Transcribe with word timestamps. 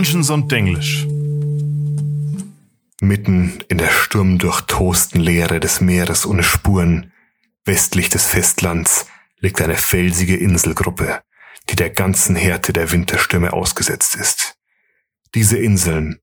Dungeons 0.00 0.30
und 0.30 0.50
Denglisch. 0.50 1.06
Mitten 3.02 3.60
in 3.68 3.76
der 3.76 3.90
sturmdurchtosten 3.90 5.20
Leere 5.20 5.60
des 5.60 5.82
Meeres 5.82 6.24
ohne 6.24 6.42
Spuren, 6.42 7.12
westlich 7.66 8.08
des 8.08 8.24
Festlands, 8.24 9.04
liegt 9.40 9.60
eine 9.60 9.76
felsige 9.76 10.38
Inselgruppe, 10.38 11.20
die 11.68 11.76
der 11.76 11.90
ganzen 11.90 12.34
Härte 12.34 12.72
der 12.72 12.90
Winterstürme 12.92 13.52
ausgesetzt 13.52 14.14
ist. 14.14 14.56
Diese 15.34 15.58
Inseln, 15.58 16.18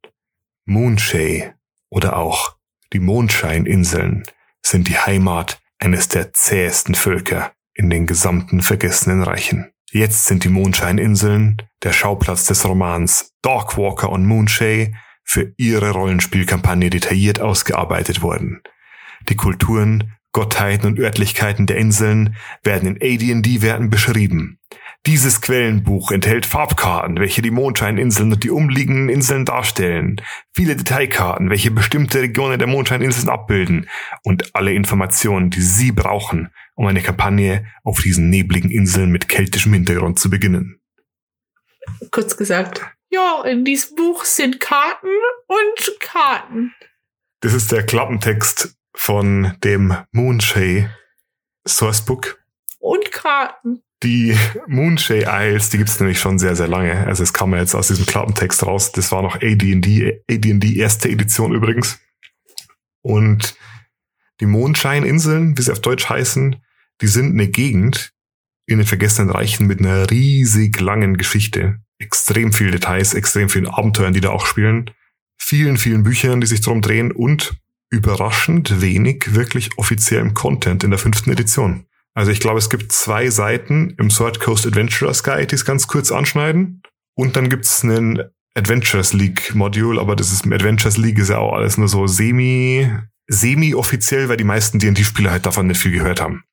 Moonshay 0.66 1.54
oder 1.92 2.18
auch 2.18 2.56
die 2.94 3.00
Mondscheininseln, 3.00 4.24
sind 4.64 4.88
die 4.88 4.98
Heimat 4.98 5.62
eines 5.78 6.08
der 6.08 6.34
zähesten 6.34 6.96
Völker 6.96 7.54
in 7.76 7.92
den 7.92 8.08
gesamten 8.08 8.64
vergessenen 8.64 9.22
Reichen. 9.22 9.72
Jetzt 9.92 10.26
sind 10.26 10.44
die 10.44 10.50
Mondscheininseln 10.50 11.62
der 11.84 11.94
Schauplatz 11.94 12.46
des 12.46 12.68
Romans 12.68 13.34
Darkwalker 13.42 14.10
und 14.10 14.26
Moonshay 14.26 14.94
für 15.24 15.54
ihre 15.58 15.92
Rollenspielkampagne 15.92 16.90
detailliert 16.90 17.40
ausgearbeitet 17.40 18.22
worden. 18.22 18.62
Die 19.30 19.36
Kulturen, 19.36 20.14
Gottheiten 20.34 20.88
und 20.88 21.00
Örtlichkeiten 21.00 21.68
der 21.68 21.78
Inseln 21.78 22.36
werden 22.64 22.96
in 22.96 23.02
AD&D-Werten 23.02 23.90
beschrieben. 23.90 24.60
Dieses 25.08 25.40
Quellenbuch 25.40 26.12
enthält 26.12 26.46
Farbkarten, 26.46 27.18
welche 27.18 27.42
die 27.42 27.50
Mondscheininseln 27.50 28.34
und 28.34 28.44
die 28.44 28.50
umliegenden 28.50 29.08
Inseln 29.08 29.46
darstellen, 29.46 30.22
viele 30.54 30.76
Detailkarten, 30.76 31.50
welche 31.50 31.72
bestimmte 31.72 32.20
Regionen 32.20 32.60
der 32.60 32.68
Mondscheininseln 32.68 33.30
abbilden 33.30 33.88
und 34.24 34.54
alle 34.54 34.74
Informationen, 34.74 35.50
die 35.50 35.62
Sie 35.62 35.94
brauchen, 35.94 36.50
um 36.76 36.88
eine 36.88 37.02
Kampagne 37.02 37.66
auf 37.86 38.02
diesen 38.02 38.30
nebligen 38.30 38.70
Inseln 38.70 39.10
mit 39.10 39.30
keltischem 39.30 39.72
Hintergrund 39.72 40.20
zu 40.20 40.30
beginnen. 40.30 40.82
Kurz 42.12 42.36
gesagt, 42.36 42.86
ja, 43.10 43.46
in 43.46 43.64
diesem 43.64 43.96
Buch 43.96 44.26
sind 44.26 44.60
Karten 44.60 45.08
und 45.48 46.00
Karten. 46.02 46.74
Das 47.40 47.54
ist 47.54 47.72
der 47.72 47.86
Klappentext 47.86 48.76
von 48.94 49.56
dem 49.64 49.96
Moonshay 50.12 50.90
Sourcebook. 51.66 52.44
Und 52.80 53.10
Karten. 53.14 53.84
Die 54.04 54.38
Moonshay 54.68 55.26
Isles, 55.28 55.70
die 55.70 55.80
gibt's 55.80 56.00
nämlich 56.00 56.20
schon 56.20 56.38
sehr, 56.38 56.56
sehr 56.56 56.68
lange. 56.68 57.08
Also 57.08 57.24
es 57.24 57.34
kam 57.34 57.54
ja 57.54 57.60
jetzt 57.60 57.74
aus 57.74 57.88
diesem 57.88 58.06
Klappentext 58.06 58.64
raus. 58.64 58.92
Das 58.92 59.12
war 59.12 59.24
noch 59.24 59.36
AD&D, 59.38 60.22
AD&D 60.30 60.76
erste 60.76 61.10
Edition 61.10 61.54
übrigens. 61.54 62.00
Und 63.02 63.56
die 64.40 64.46
Mondscheininseln, 64.46 65.58
wie 65.58 65.62
sie 65.64 65.72
auf 65.72 65.82
Deutsch 65.82 66.10
heißen, 66.10 66.58
die 67.02 67.08
sind 67.08 67.32
eine 67.32 67.48
Gegend 67.48 68.14
in 68.68 68.78
den 68.78 68.88
vergessenen 68.88 69.32
Reichen 69.32 69.66
mit 69.66 69.80
einer 69.80 70.12
riesig 70.12 70.80
langen 70.80 71.18
Geschichte. 71.18 71.80
Extrem 71.98 72.54
viel 72.54 72.70
Details, 72.70 73.16
extrem 73.16 73.50
vielen 73.50 73.68
Abenteuern, 73.68 74.14
die 74.14 74.22
da 74.22 74.30
auch 74.30 74.46
spielen. 74.46 74.92
Vielen, 75.40 75.78
vielen 75.78 76.04
Büchern, 76.04 76.42
die 76.42 76.48
sich 76.48 76.62
drum 76.62 76.82
drehen 76.82 77.12
und 77.12 77.56
überraschend 77.90 78.82
wenig 78.82 79.34
wirklich 79.34 79.78
offiziellem 79.78 80.36
Content 80.36 80.84
in 80.84 80.92
der 80.92 81.00
fünften 81.00 81.32
Edition. 81.32 81.87
Also 82.18 82.32
ich 82.32 82.40
glaube, 82.40 82.58
es 82.58 82.72
gibt 82.72 82.92
zwei 82.92 83.30
Seiten 83.30 83.94
im 84.00 84.10
Sword 84.10 84.40
Coast 84.40 84.66
Adventurers 84.66 85.22
Guide, 85.22 85.46
die 85.46 85.54
es 85.54 85.66
ganz 85.66 85.86
kurz 85.86 86.12
anschneiden. 86.12 86.82
Und 87.16 87.36
dann 87.36 87.48
gibt's 87.48 87.84
einen 87.84 88.24
Adventures 88.56 89.14
League 89.14 89.54
Module, 89.54 90.02
aber 90.02 90.16
das 90.16 90.32
ist 90.32 90.44
im 90.44 90.52
Adventures 90.52 90.98
League 90.98 91.20
ist 91.20 91.30
ja 91.30 91.38
auch 91.38 91.54
alles 91.54 91.78
nur 91.78 91.88
so 91.88 92.08
semi, 92.08 92.90
semi-offiziell, 93.28 94.30
weil 94.30 94.38
die 94.38 94.46
meisten 94.46 94.80
D&D-Spieler 94.80 95.30
halt 95.30 95.46
davon 95.46 95.68
nicht 95.68 95.80
viel 95.80 95.92
gehört 95.92 96.20
haben. 96.20 96.44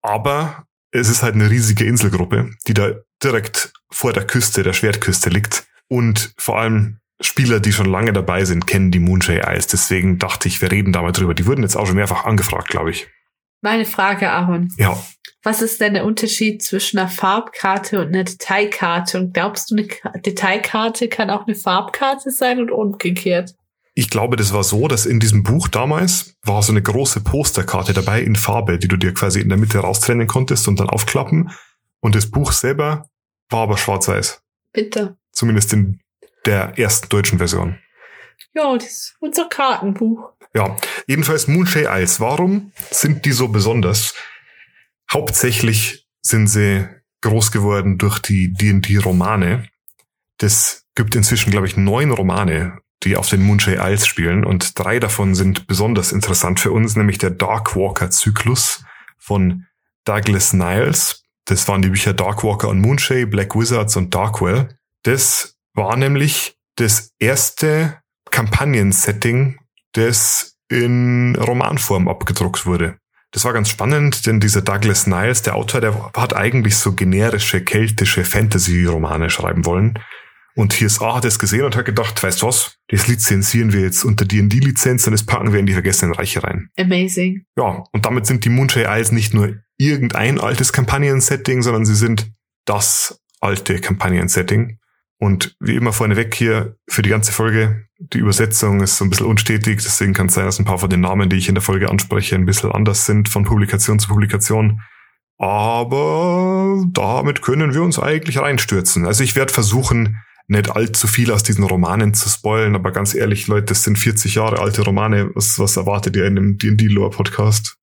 Aber 0.00 0.64
es 0.90 1.10
ist 1.10 1.22
halt 1.22 1.34
eine 1.34 1.50
riesige 1.50 1.84
Inselgruppe, 1.84 2.52
die 2.66 2.72
da 2.72 2.92
direkt 3.22 3.74
vor 3.92 4.14
der 4.14 4.26
Küste, 4.26 4.62
der 4.62 4.72
Schwertküste 4.72 5.28
liegt. 5.28 5.66
Und 5.88 6.32
vor 6.38 6.58
allem 6.58 6.96
Spieler, 7.20 7.60
die 7.60 7.74
schon 7.74 7.90
lange 7.90 8.14
dabei 8.14 8.46
sind, 8.46 8.66
kennen 8.66 8.90
die 8.90 9.00
Moonshay 9.00 9.42
Isles. 9.46 9.66
Deswegen 9.66 10.18
dachte 10.18 10.48
ich, 10.48 10.62
wir 10.62 10.72
reden 10.72 10.94
da 10.94 11.02
mal 11.02 11.12
drüber. 11.12 11.34
Die 11.34 11.44
wurden 11.44 11.62
jetzt 11.62 11.76
auch 11.76 11.84
schon 11.84 11.96
mehrfach 11.96 12.24
angefragt, 12.24 12.68
glaube 12.68 12.92
ich. 12.92 13.06
Meine 13.60 13.84
Frage, 13.84 14.30
Aaron. 14.30 14.68
Ja. 14.78 14.98
Was 15.42 15.62
ist 15.62 15.80
denn 15.80 15.94
der 15.94 16.04
Unterschied 16.04 16.62
zwischen 16.62 16.98
einer 16.98 17.08
Farbkarte 17.08 18.00
und 18.00 18.08
einer 18.08 18.24
Detailkarte? 18.24 19.18
Und 19.18 19.32
glaubst 19.34 19.70
du, 19.70 19.74
eine 19.76 19.86
Ka- 19.86 20.12
Detailkarte 20.18 21.08
kann 21.08 21.30
auch 21.30 21.46
eine 21.46 21.54
Farbkarte 21.56 22.30
sein 22.30 22.58
und 22.60 22.70
umgekehrt? 22.70 23.54
Ich 23.94 24.08
glaube, 24.08 24.36
das 24.36 24.52
war 24.52 24.64
so, 24.64 24.86
dass 24.88 25.04
in 25.04 25.18
diesem 25.20 25.42
Buch 25.42 25.68
damals 25.68 26.36
war 26.42 26.62
so 26.62 26.72
eine 26.72 26.80
große 26.82 27.20
Posterkarte 27.22 27.92
dabei 27.92 28.22
in 28.22 28.36
Farbe, 28.36 28.78
die 28.78 28.88
du 28.88 28.96
dir 28.96 29.12
quasi 29.12 29.40
in 29.40 29.48
der 29.48 29.58
Mitte 29.58 29.78
raustrennen 29.78 30.26
konntest 30.26 30.68
und 30.68 30.78
dann 30.78 30.88
aufklappen. 30.88 31.50
Und 32.00 32.14
das 32.14 32.30
Buch 32.30 32.52
selber 32.52 33.08
war 33.50 33.62
aber 33.62 33.76
schwarz-weiß. 33.76 34.42
Bitte. 34.72 35.16
Zumindest 35.32 35.72
in 35.72 36.00
der 36.46 36.78
ersten 36.78 37.08
deutschen 37.08 37.38
Version. 37.38 37.78
Ja, 38.54 38.74
das 38.74 38.86
ist 38.86 39.16
unser 39.20 39.48
Kartenbuch. 39.48 40.32
Ja, 40.54 40.76
jedenfalls 41.06 41.46
Moonshay 41.48 41.86
Isles. 41.88 42.20
Warum 42.20 42.72
sind 42.90 43.24
die 43.24 43.32
so 43.32 43.48
besonders? 43.48 44.14
Hauptsächlich 45.10 46.06
sind 46.22 46.48
sie 46.48 46.88
groß 47.22 47.52
geworden 47.52 47.98
durch 47.98 48.18
die 48.18 48.52
D&D-Romane. 48.52 49.68
Das 50.38 50.84
gibt 50.94 51.14
inzwischen, 51.14 51.50
glaube 51.50 51.66
ich, 51.66 51.76
neun 51.76 52.10
Romane, 52.10 52.78
die 53.04 53.16
auf 53.16 53.28
den 53.28 53.42
Moonshay 53.42 53.76
Isles 53.76 54.06
spielen 54.06 54.44
und 54.44 54.78
drei 54.78 54.98
davon 54.98 55.34
sind 55.34 55.66
besonders 55.66 56.12
interessant 56.12 56.60
für 56.60 56.72
uns, 56.72 56.96
nämlich 56.96 57.18
der 57.18 57.30
Darkwalker-Zyklus 57.30 58.84
von 59.18 59.66
Douglas 60.04 60.52
Niles. 60.52 61.24
Das 61.44 61.66
waren 61.68 61.82
die 61.82 61.90
Bücher 61.90 62.14
Darkwalker 62.14 62.68
und 62.68 62.80
Moonshay, 62.80 63.26
Black 63.26 63.54
Wizards 63.54 63.96
und 63.96 64.14
Darkwell. 64.14 64.76
Das 65.02 65.56
war 65.74 65.96
nämlich 65.96 66.56
das 66.76 67.12
erste 67.18 68.00
Kampagnen-Setting, 68.30 69.59
das 69.92 70.56
in 70.68 71.36
Romanform 71.36 72.08
abgedruckt 72.08 72.66
wurde. 72.66 72.96
Das 73.32 73.44
war 73.44 73.52
ganz 73.52 73.68
spannend, 73.68 74.26
denn 74.26 74.40
dieser 74.40 74.62
Douglas 74.62 75.06
Niles, 75.06 75.42
der 75.42 75.54
Autor, 75.54 75.80
der 75.80 76.10
hat 76.16 76.34
eigentlich 76.34 76.76
so 76.76 76.92
generische 76.92 77.62
keltische 77.62 78.24
Fantasy-Romane 78.24 79.30
schreiben 79.30 79.64
wollen. 79.66 79.98
Und 80.56 80.72
TSA 80.72 81.14
hat 81.14 81.24
es 81.24 81.38
gesehen 81.38 81.64
und 81.64 81.76
hat 81.76 81.84
gedacht, 81.84 82.20
weißt 82.20 82.42
du 82.42 82.48
was, 82.48 82.76
das 82.88 83.06
lizenzieren 83.06 83.72
wir 83.72 83.82
jetzt 83.82 84.04
unter 84.04 84.24
D&D-Lizenz 84.24 85.06
und 85.06 85.12
das 85.12 85.24
packen 85.24 85.52
wir 85.52 85.60
in 85.60 85.66
die 85.66 85.74
vergessenen 85.74 86.12
Reiche 86.12 86.42
rein. 86.42 86.70
Amazing. 86.76 87.44
Ja, 87.56 87.84
und 87.92 88.04
damit 88.04 88.26
sind 88.26 88.44
die 88.44 88.48
Moonshay 88.48 88.84
Isles 88.84 89.12
nicht 89.12 89.32
nur 89.32 89.58
irgendein 89.78 90.40
altes 90.40 90.72
Kampagnen-Setting, 90.72 91.62
sondern 91.62 91.84
sie 91.84 91.94
sind 91.94 92.32
das 92.64 93.20
alte 93.40 93.80
Kampagnen-Setting. 93.80 94.79
Und 95.20 95.54
wie 95.60 95.76
immer 95.76 95.92
vorneweg 95.92 96.34
hier 96.34 96.76
für 96.88 97.02
die 97.02 97.10
ganze 97.10 97.30
Folge, 97.30 97.86
die 97.98 98.18
Übersetzung 98.18 98.80
ist 98.80 98.96
so 98.96 99.04
ein 99.04 99.10
bisschen 99.10 99.26
unstetig, 99.26 99.82
deswegen 99.82 100.14
kann 100.14 100.28
es 100.28 100.34
sein, 100.34 100.46
dass 100.46 100.58
ein 100.58 100.64
paar 100.64 100.78
von 100.78 100.88
den 100.88 101.02
Namen, 101.02 101.28
die 101.28 101.36
ich 101.36 101.50
in 101.50 101.54
der 101.54 101.62
Folge 101.62 101.90
anspreche, 101.90 102.36
ein 102.36 102.46
bisschen 102.46 102.72
anders 102.72 103.04
sind 103.04 103.28
von 103.28 103.44
Publikation 103.44 103.98
zu 103.98 104.08
Publikation. 104.08 104.80
Aber 105.36 106.82
damit 106.94 107.42
können 107.42 107.74
wir 107.74 107.82
uns 107.82 107.98
eigentlich 107.98 108.38
reinstürzen. 108.38 109.04
Also 109.04 109.22
ich 109.22 109.36
werde 109.36 109.52
versuchen, 109.52 110.16
nicht 110.48 110.74
allzu 110.74 111.06
viel 111.06 111.30
aus 111.32 111.42
diesen 111.42 111.64
Romanen 111.64 112.14
zu 112.14 112.30
spoilen, 112.30 112.74
aber 112.74 112.90
ganz 112.90 113.14
ehrlich, 113.14 113.46
Leute, 113.46 113.66
das 113.66 113.84
sind 113.84 113.98
40 113.98 114.36
Jahre 114.36 114.58
alte 114.58 114.80
Romane. 114.82 115.30
Was, 115.34 115.58
was 115.58 115.76
erwartet 115.76 116.16
ihr 116.16 116.24
in 116.24 116.38
einem 116.38 116.56
D&D-Lore-Podcast? 116.56 117.76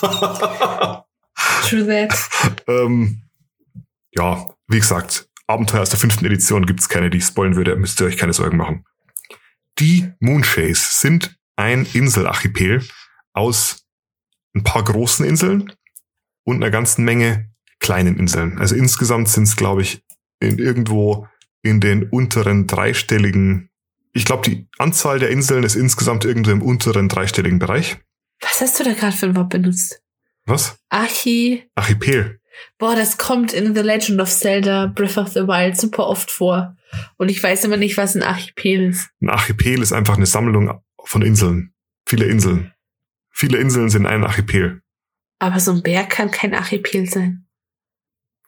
True 0.00 1.86
that. 1.86 2.14
ähm, 2.68 3.22
ja, 4.12 4.46
wie 4.68 4.78
gesagt, 4.78 5.28
Abenteuer 5.46 5.82
aus 5.82 5.90
der 5.90 5.98
fünften 5.98 6.24
Edition 6.24 6.66
gibt's 6.66 6.88
keine, 6.88 7.10
die 7.10 7.18
ich 7.18 7.24
spoilen 7.24 7.56
würde, 7.56 7.76
müsst 7.76 8.00
ihr 8.00 8.06
euch 8.06 8.16
keine 8.16 8.32
Sorgen 8.32 8.56
machen. 8.56 8.84
Die 9.78 10.12
Moonshays 10.20 11.00
sind 11.00 11.36
ein 11.56 11.86
Inselarchipel 11.92 12.86
aus 13.32 13.86
ein 14.54 14.64
paar 14.64 14.84
großen 14.84 15.24
Inseln 15.24 15.72
und 16.44 16.56
einer 16.56 16.70
ganzen 16.70 17.04
Menge 17.04 17.50
kleinen 17.80 18.18
Inseln. 18.18 18.58
Also 18.58 18.74
insgesamt 18.74 19.28
sind 19.28 19.44
es, 19.44 19.56
glaube 19.56 19.82
ich, 19.82 20.02
in 20.40 20.58
irgendwo 20.58 21.26
in 21.62 21.80
den 21.80 22.08
unteren 22.08 22.66
dreistelligen, 22.66 23.70
ich 24.12 24.24
glaube, 24.24 24.48
die 24.48 24.68
Anzahl 24.78 25.18
der 25.18 25.30
Inseln 25.30 25.64
ist 25.64 25.76
insgesamt 25.76 26.24
irgendwo 26.24 26.50
im 26.50 26.62
unteren 26.62 27.08
dreistelligen 27.08 27.58
Bereich. 27.58 27.98
Was 28.40 28.60
hast 28.60 28.80
du 28.80 28.84
da 28.84 28.92
gerade 28.92 29.16
für 29.16 29.26
ein 29.26 29.36
Wort 29.36 29.50
benutzt? 29.50 30.02
Was? 30.44 30.76
Archi. 30.88 31.64
Archipel. 31.76 32.40
Boah, 32.78 32.94
das 32.94 33.18
kommt 33.18 33.52
in 33.52 33.74
The 33.74 33.80
Legend 33.80 34.20
of 34.20 34.30
Zelda 34.30 34.86
Breath 34.86 35.18
of 35.18 35.28
the 35.28 35.46
Wild 35.46 35.76
super 35.76 36.06
oft 36.06 36.30
vor. 36.30 36.76
Und 37.16 37.30
ich 37.30 37.42
weiß 37.42 37.64
immer 37.64 37.76
nicht, 37.76 37.96
was 37.96 38.14
ein 38.14 38.22
Archipel 38.22 38.90
ist. 38.90 39.10
Ein 39.20 39.30
Archipel 39.30 39.80
ist 39.80 39.92
einfach 39.92 40.16
eine 40.16 40.26
Sammlung 40.26 40.80
von 41.04 41.22
Inseln. 41.22 41.72
Viele 42.06 42.26
Inseln. 42.26 42.72
Viele 43.30 43.58
Inseln 43.58 43.88
sind 43.88 44.06
ein 44.06 44.24
Archipel. 44.24 44.82
Aber 45.38 45.58
so 45.58 45.72
ein 45.72 45.82
Berg 45.82 46.10
kann 46.10 46.30
kein 46.30 46.54
Archipel 46.54 47.06
sein. 47.08 47.46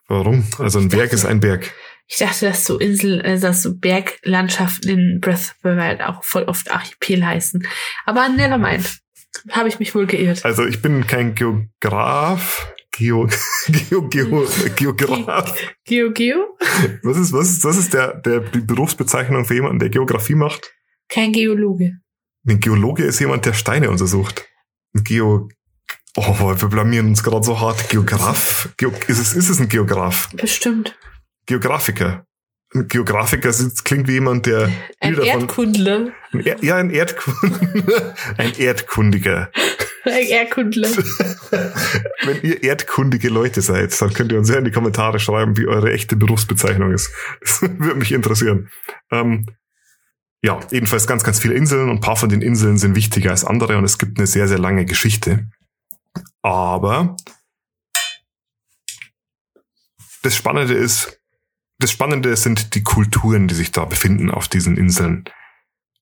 Warum? 0.07 0.45
Also 0.59 0.79
ein 0.79 0.89
Berg 0.89 1.11
ist 1.13 1.25
ein 1.25 1.39
Berg. 1.39 1.73
Ich 2.07 2.17
dachte, 2.17 2.45
dass 2.45 2.65
so 2.65 2.77
Insel, 2.77 3.19
äh, 3.25 3.39
dass 3.39 3.63
so 3.63 3.75
Berglandschaften 3.75 4.89
in 4.89 5.19
Breath 5.19 5.33
of 5.33 5.55
the 5.63 5.69
Wild 5.69 6.01
auch 6.01 6.23
voll 6.23 6.43
oft 6.43 6.71
Archipel 6.71 7.25
heißen. 7.25 7.67
Aber 8.05 8.29
never 8.29 8.57
mind. 8.57 8.99
Habe 9.51 9.67
ich 9.67 9.79
mich 9.79 9.93
wohl 9.95 10.05
geirrt. 10.05 10.45
Also 10.45 10.65
ich 10.65 10.81
bin 10.81 11.07
kein 11.07 11.35
Geograf, 11.35 12.73
Geo, 12.97 13.27
Geo, 13.67 14.01
Geo, 14.07 14.93
Geograf. 14.93 15.55
Geo 15.85 16.11
Geo? 16.11 16.57
Was 17.03 17.17
ist, 17.17 17.33
was 17.33 17.49
ist, 17.49 17.63
was 17.63 17.77
ist 17.77 17.93
der, 17.93 18.13
der 18.15 18.39
die 18.41 18.61
Berufsbezeichnung 18.61 19.45
für 19.45 19.55
jemanden, 19.55 19.79
der 19.79 19.89
Geografie 19.89 20.35
macht? 20.35 20.73
Kein 21.09 21.31
Geologe. 21.33 21.97
Ein 22.47 22.59
Geologe 22.59 23.03
ist 23.03 23.19
jemand, 23.19 23.45
der 23.45 23.53
Steine 23.53 23.89
untersucht. 23.89 24.45
Ein 24.95 25.03
Geo, 25.03 25.49
oh, 26.15 26.39
wir 26.39 26.67
blamieren 26.69 27.07
uns 27.07 27.23
gerade 27.23 27.43
so 27.45 27.59
hart. 27.59 27.89
Geograf? 27.89 28.69
Geo, 28.77 28.91
ist 29.07 29.19
es, 29.19 29.33
ist 29.33 29.49
es 29.49 29.59
ein 29.59 29.67
Geograf? 29.69 30.29
Bestimmt. 30.33 30.97
Geografiker. 31.47 32.25
Ein 32.73 32.87
Geografiker 32.87 33.49
ist- 33.49 33.85
klingt 33.85 34.07
wie 34.07 34.13
jemand, 34.13 34.45
der 34.47 34.69
Ein 34.99 35.15
von, 35.15 35.23
Erdkundler. 35.23 36.07
ein 36.33 36.39
Er- 36.45 36.63
ja, 36.63 36.75
ein 36.77 36.89
Erdkundiger. 36.89 38.15
ein 38.37 38.53
Erdkundiger. 38.57 39.51
Erdkundler. 40.05 40.89
Wenn 42.23 42.41
ihr 42.43 42.63
erdkundige 42.63 43.29
Leute 43.29 43.61
seid, 43.61 43.99
dann 44.01 44.13
könnt 44.13 44.31
ihr 44.31 44.37
uns 44.37 44.49
ja 44.49 44.57
in 44.57 44.65
die 44.65 44.71
Kommentare 44.71 45.19
schreiben, 45.19 45.57
wie 45.57 45.67
eure 45.67 45.91
echte 45.91 46.15
Berufsbezeichnung 46.15 46.91
ist. 46.91 47.11
Das 47.41 47.61
würde 47.79 47.95
mich 47.95 48.11
interessieren. 48.11 48.69
Ähm, 49.11 49.45
ja, 50.41 50.59
jedenfalls 50.71 51.07
ganz, 51.07 51.23
ganz 51.23 51.39
viele 51.39 51.55
Inseln 51.55 51.89
und 51.89 51.97
ein 51.97 52.01
paar 52.01 52.17
von 52.17 52.29
den 52.29 52.41
Inseln 52.41 52.77
sind 52.77 52.95
wichtiger 52.95 53.31
als 53.31 53.43
andere 53.43 53.77
und 53.77 53.83
es 53.83 53.97
gibt 53.97 54.19
eine 54.19 54.27
sehr, 54.27 54.47
sehr 54.47 54.59
lange 54.59 54.85
Geschichte. 54.85 55.49
Aber 56.41 57.15
das 60.21 60.35
Spannende 60.35 60.73
ist, 60.73 61.19
das 61.79 61.91
Spannende 61.91 62.35
sind 62.35 62.75
die 62.75 62.83
Kulturen, 62.83 63.47
die 63.47 63.55
sich 63.55 63.71
da 63.71 63.85
befinden 63.85 64.31
auf 64.31 64.47
diesen 64.47 64.77
Inseln. 64.77 65.25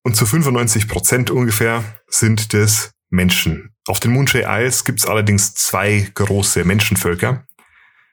Und 0.04 0.16
zu 0.16 0.26
95 0.26 0.88
Prozent 0.88 1.32
ungefähr 1.32 1.84
sind 2.08 2.54
das 2.54 2.93
Menschen. 3.14 3.74
Auf 3.88 4.00
den 4.00 4.12
Moonshay 4.12 4.44
Isles 4.46 4.84
gibt 4.84 5.00
es 5.00 5.06
allerdings 5.06 5.54
zwei 5.54 6.10
große 6.14 6.66
Menschenvölker. 6.66 7.46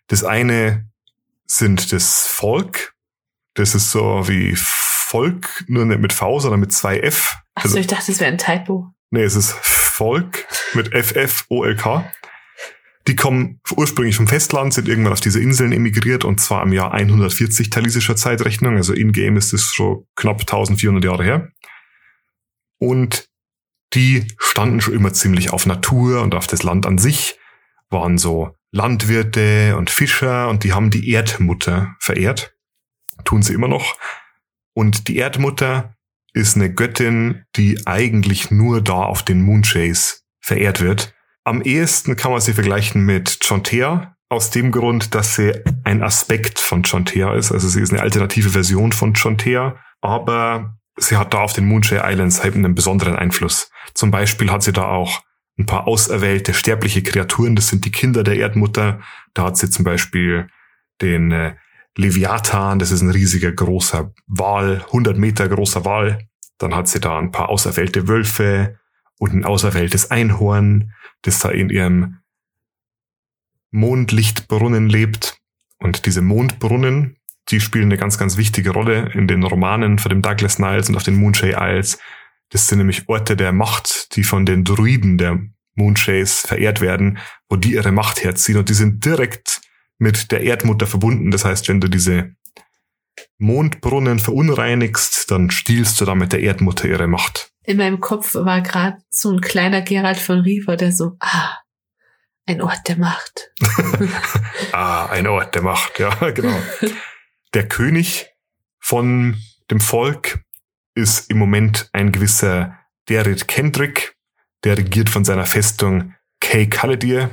Das 0.07 0.25
eine 0.25 0.89
sind 1.47 1.93
das 1.93 2.27
Volk. 2.27 2.95
Das 3.55 3.75
ist 3.75 3.91
so 3.91 4.29
wie 4.29 4.55
Volk, 4.57 5.65
nur 5.67 5.85
nicht 5.85 6.01
mit 6.01 6.13
V, 6.13 6.39
sondern 6.39 6.61
mit 6.61 6.73
zwei 6.73 7.01
F. 7.01 7.37
Achso, 7.55 7.77
ich 7.79 7.87
dachte, 7.87 8.13
das 8.13 8.21
wäre 8.21 8.31
ein 8.31 8.39
Typo. 8.39 8.93
Nee, 9.11 9.23
es 9.23 9.35
ist 9.35 9.53
Volk 9.53 10.47
mit 10.75 10.95
FFOLK. 10.95 12.05
Die 13.09 13.17
kommen 13.17 13.61
ursprünglich 13.77 14.15
vom 14.15 14.29
Festland, 14.29 14.75
sind 14.75 14.87
irgendwann 14.87 15.15
auf 15.15 15.21
diese 15.21 15.41
Inseln 15.41 15.73
emigriert 15.73 16.25
und 16.25 16.41
zwar 16.41 16.63
im 16.63 16.73
Jahr 16.73 16.93
140 16.93 17.71
talisischer 17.71 18.15
Zeitrechnung. 18.15 18.77
Also 18.77 18.93
in-game 18.93 19.37
ist 19.37 19.53
es 19.53 19.73
schon 19.73 20.07
knapp 20.15 20.41
1400 20.41 21.05
Jahre 21.05 21.25
her. 21.25 21.49
Und 22.79 23.30
die 23.95 24.27
standen 24.39 24.81
schon 24.81 24.95
immer 24.95 25.13
ziemlich 25.13 25.53
auf 25.53 25.67
Natur 25.67 26.23
und 26.23 26.35
auf 26.35 26.47
das 26.47 26.63
Land 26.63 26.87
an 26.87 26.99
sich, 26.99 27.39
waren 27.89 28.19
so 28.19 28.57
Landwirte 28.73 29.77
und 29.77 29.91
Fischer 29.91 30.49
und 30.49 30.65
die 30.65 30.73
haben 30.73 30.91
die 30.91 31.11
Erdmutter 31.11 31.97
verehrt. 31.99 32.55
Tun 33.25 33.43
sie 33.43 33.53
immer 33.53 33.69
noch. 33.69 33.97
Und 34.75 35.09
die 35.09 35.17
Erdmutter 35.17 35.97
ist 36.33 36.57
eine 36.57 36.73
Göttin, 36.73 37.45
die 37.57 37.87
eigentlich 37.87 38.51
nur 38.51 38.81
da 38.81 39.03
auf 39.03 39.25
den 39.25 39.43
Moonshays 39.43 40.25
verehrt 40.41 40.81
wird. 40.81 41.13
Am 41.45 41.63
ehesten 41.63 42.17
kann 42.17 42.31
man 42.31 42.41
sie 42.41 42.53
vergleichen 42.53 43.05
mit 43.05 43.41
Chontea, 43.47 44.15
aus 44.31 44.51
dem 44.51 44.71
Grund, 44.71 45.15
dass 45.15 45.35
sie 45.35 45.53
ein 45.83 46.03
Aspekt 46.03 46.61
von 46.61 46.83
Chontea 46.83 47.35
ist. 47.35 47.51
Also 47.51 47.69
sie 47.69 47.81
ist 47.81 47.93
eine 47.93 48.01
alternative 48.01 48.51
Version 48.51 48.93
von 48.93 49.13
Chontea, 49.13 49.77
aber 50.01 50.79
sie 50.97 51.17
hat 51.17 51.35
da 51.35 51.41
auf 51.41 51.53
den 51.53 51.67
Moonshay 51.67 52.01
Islands 52.03 52.43
halt 52.43 52.55
einen 52.55 52.75
besonderen 52.75 53.17
Einfluss. 53.17 53.71
Zum 53.95 54.11
Beispiel 54.11 54.51
hat 54.51 54.63
sie 54.63 54.73
da 54.73 54.87
auch 54.89 55.23
ein 55.59 55.67
paar 55.67 55.87
auserwählte 55.87 56.55
sterbliche 56.55 57.03
Kreaturen, 57.03 57.55
das 57.55 57.69
sind 57.69 57.85
die 57.85 57.91
Kinder 57.91 58.23
der 58.25 58.37
Erdmutter. 58.37 59.01
Da 59.35 59.45
hat 59.45 59.57
sie 59.57 59.71
zum 59.71 59.85
Beispiel 59.85 60.49
den 61.01 61.33
äh, 61.33 61.55
Leviathan, 61.97 62.79
das 62.79 62.91
ist 62.91 63.03
ein 63.03 63.11
riesiger 63.11 63.53
großer 63.53 64.13
Wal, 64.27 64.83
100 64.87 65.19
Meter 65.19 65.49
großer 65.49 65.85
Wal. 65.85 66.27
Dann 66.59 66.75
hat 66.75 66.89
sie 66.89 67.01
da 67.01 67.19
ein 67.19 67.31
paar 67.31 67.49
auserwählte 67.49 68.09
Wölfe 68.09 68.79
und 69.19 69.35
ein 69.35 69.45
auserwähltes 69.45 70.11
Einhorn, 70.11 70.93
das 71.23 71.41
da 71.41 71.51
in 71.51 71.69
ihrem 71.69 72.21
Mondlichtbrunnen 73.71 74.89
lebt. 74.89 75.39
Und 75.79 76.07
diese 76.07 76.23
Mondbrunnen, 76.23 77.17
die 77.49 77.61
spielen 77.61 77.87
eine 77.87 77.97
ganz, 77.97 78.19
ganz 78.19 78.37
wichtige 78.37 78.71
Rolle 78.71 79.11
in 79.15 79.27
den 79.27 79.43
Romanen 79.43 79.99
von 79.99 80.11
dem 80.11 80.23
Douglas 80.23 80.59
Niles 80.59 80.89
und 80.89 80.97
auf 80.97 81.03
den 81.03 81.17
Moonshay 81.17 81.55
Isles. 81.59 81.99
Das 82.51 82.67
sind 82.67 82.79
nämlich 82.79 83.09
Orte 83.09 83.37
der 83.37 83.53
Macht, 83.53 84.15
die 84.17 84.25
von 84.25 84.47
den 84.47 84.65
Druiden 84.65 85.19
der 85.19 85.41
Moonshays 85.75 86.41
verehrt 86.41 86.81
werden, 86.81 87.19
wo 87.49 87.57
die 87.57 87.73
ihre 87.75 87.93
Macht 87.93 88.23
herziehen. 88.23 88.59
Und 88.59 88.69
die 88.69 88.75
sind 88.75 89.05
direkt 89.05 89.61
mit 89.99 90.31
der 90.31 90.43
Erdmutter 90.43 90.87
verbunden. 90.87 91.31
Das 91.31 91.45
heißt, 91.45 91.69
wenn 91.69 91.81
du 91.81 91.89
diese 91.89 92.35
Mondbrunnen 93.39 94.19
verunreinigst, 94.19 95.31
dann 95.31 95.51
stiehlst 95.51 96.01
du 96.01 96.05
damit 96.05 96.33
der 96.33 96.41
Erdmutter 96.41 96.89
ihre 96.89 97.07
Macht. 97.07 97.53
In 97.65 97.77
meinem 97.77 98.01
Kopf 98.01 98.35
war 98.35 98.63
gerade 98.63 98.99
so 99.11 99.31
ein 99.31 99.41
kleiner 99.41 99.83
Gerald 99.83 100.19
von 100.19 100.41
Riva, 100.41 100.77
der 100.77 100.93
so, 100.93 101.17
ah, 101.21 101.59
ein 102.47 102.63
Ort 102.63 102.89
der 102.89 102.99
Macht. 102.99 103.53
Ah, 104.73 105.07
ein 105.07 105.27
Ort 105.27 105.57
der 105.57 105.63
Macht, 105.63 105.99
ja, 105.99 106.11
genau. 106.31 106.57
Der 107.55 107.67
König 107.69 108.27
von 108.79 109.37
dem 109.71 109.81
Volk 109.81 110.45
ist 110.95 111.31
im 111.31 111.39
Moment 111.39 111.89
ein 111.93 112.13
gewisser 112.13 112.79
Derit 113.09 113.49
Kendrick, 113.49 114.17
der 114.65 114.79
regiert 114.79 115.09
von 115.09 115.25
seiner 115.25 115.47
Festung 115.47 116.15
Kay 116.41 116.69
Caladir 116.69 117.31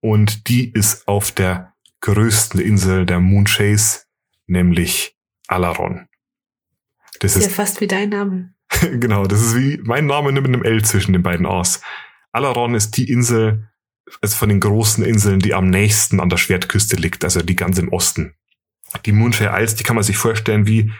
und 0.00 0.48
die 0.48 0.70
ist 0.72 1.06
auf 1.06 1.32
der 1.32 1.74
größten 2.00 2.60
Insel 2.60 3.06
der 3.06 3.20
Moonshays, 3.20 4.08
nämlich 4.46 5.16
Alaron. 5.46 6.08
Das 7.20 7.36
ist 7.36 7.44
ja 7.44 7.50
fast 7.50 7.80
wie 7.80 7.86
dein 7.86 8.08
Name. 8.08 8.54
genau, 8.80 9.26
das 9.26 9.42
ist 9.42 9.56
wie 9.56 9.78
mein 9.82 10.06
Name 10.06 10.32
mit 10.32 10.44
einem 10.44 10.62
L 10.62 10.82
zwischen 10.84 11.12
den 11.12 11.22
beiden 11.22 11.46
A's. 11.46 11.82
Alaron 12.32 12.74
ist 12.74 12.96
die 12.96 13.10
Insel, 13.10 13.68
also 14.22 14.36
von 14.36 14.48
den 14.48 14.60
großen 14.60 15.04
Inseln, 15.04 15.40
die 15.40 15.54
am 15.54 15.68
nächsten 15.68 16.20
an 16.20 16.30
der 16.30 16.36
Schwertküste 16.36 16.96
liegt, 16.96 17.24
also 17.24 17.42
die 17.42 17.56
ganz 17.56 17.78
im 17.78 17.92
Osten. 17.92 18.34
Die 19.04 19.12
Moonshay 19.12 19.48
Isles, 19.50 19.76
die 19.76 19.84
kann 19.84 19.96
man 19.96 20.04
sich 20.04 20.16
vorstellen 20.16 20.66
wie 20.66 20.92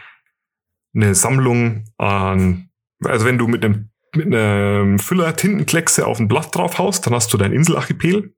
eine 0.93 1.15
Sammlung 1.15 1.85
an, 1.97 2.69
also 3.03 3.25
wenn 3.25 3.37
du 3.37 3.47
mit 3.47 3.63
einem, 3.63 3.89
mit 4.15 4.27
einem 4.27 4.99
Füller 4.99 5.35
Tintenkleckse 5.35 6.05
auf 6.05 6.19
ein 6.19 6.27
Blatt 6.27 6.53
drauf 6.55 6.77
haust, 6.77 7.05
dann 7.05 7.13
hast 7.13 7.33
du 7.33 7.37
dein 7.37 7.53
Inselarchipel. 7.53 8.33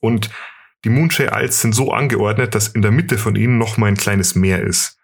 Und 0.00 0.30
die 0.84 0.90
Moonshay 0.90 1.28
Isles 1.32 1.60
sind 1.60 1.74
so 1.74 1.92
angeordnet, 1.92 2.54
dass 2.54 2.68
in 2.68 2.82
der 2.82 2.90
Mitte 2.90 3.18
von 3.18 3.36
ihnen 3.36 3.58
noch 3.58 3.76
mal 3.76 3.86
ein 3.86 3.96
kleines 3.96 4.34
Meer 4.34 4.62
ist. 4.62 4.98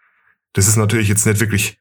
Das 0.53 0.67
ist 0.67 0.75
natürlich 0.75 1.07
jetzt 1.07 1.25
nicht 1.25 1.39
wirklich 1.39 1.79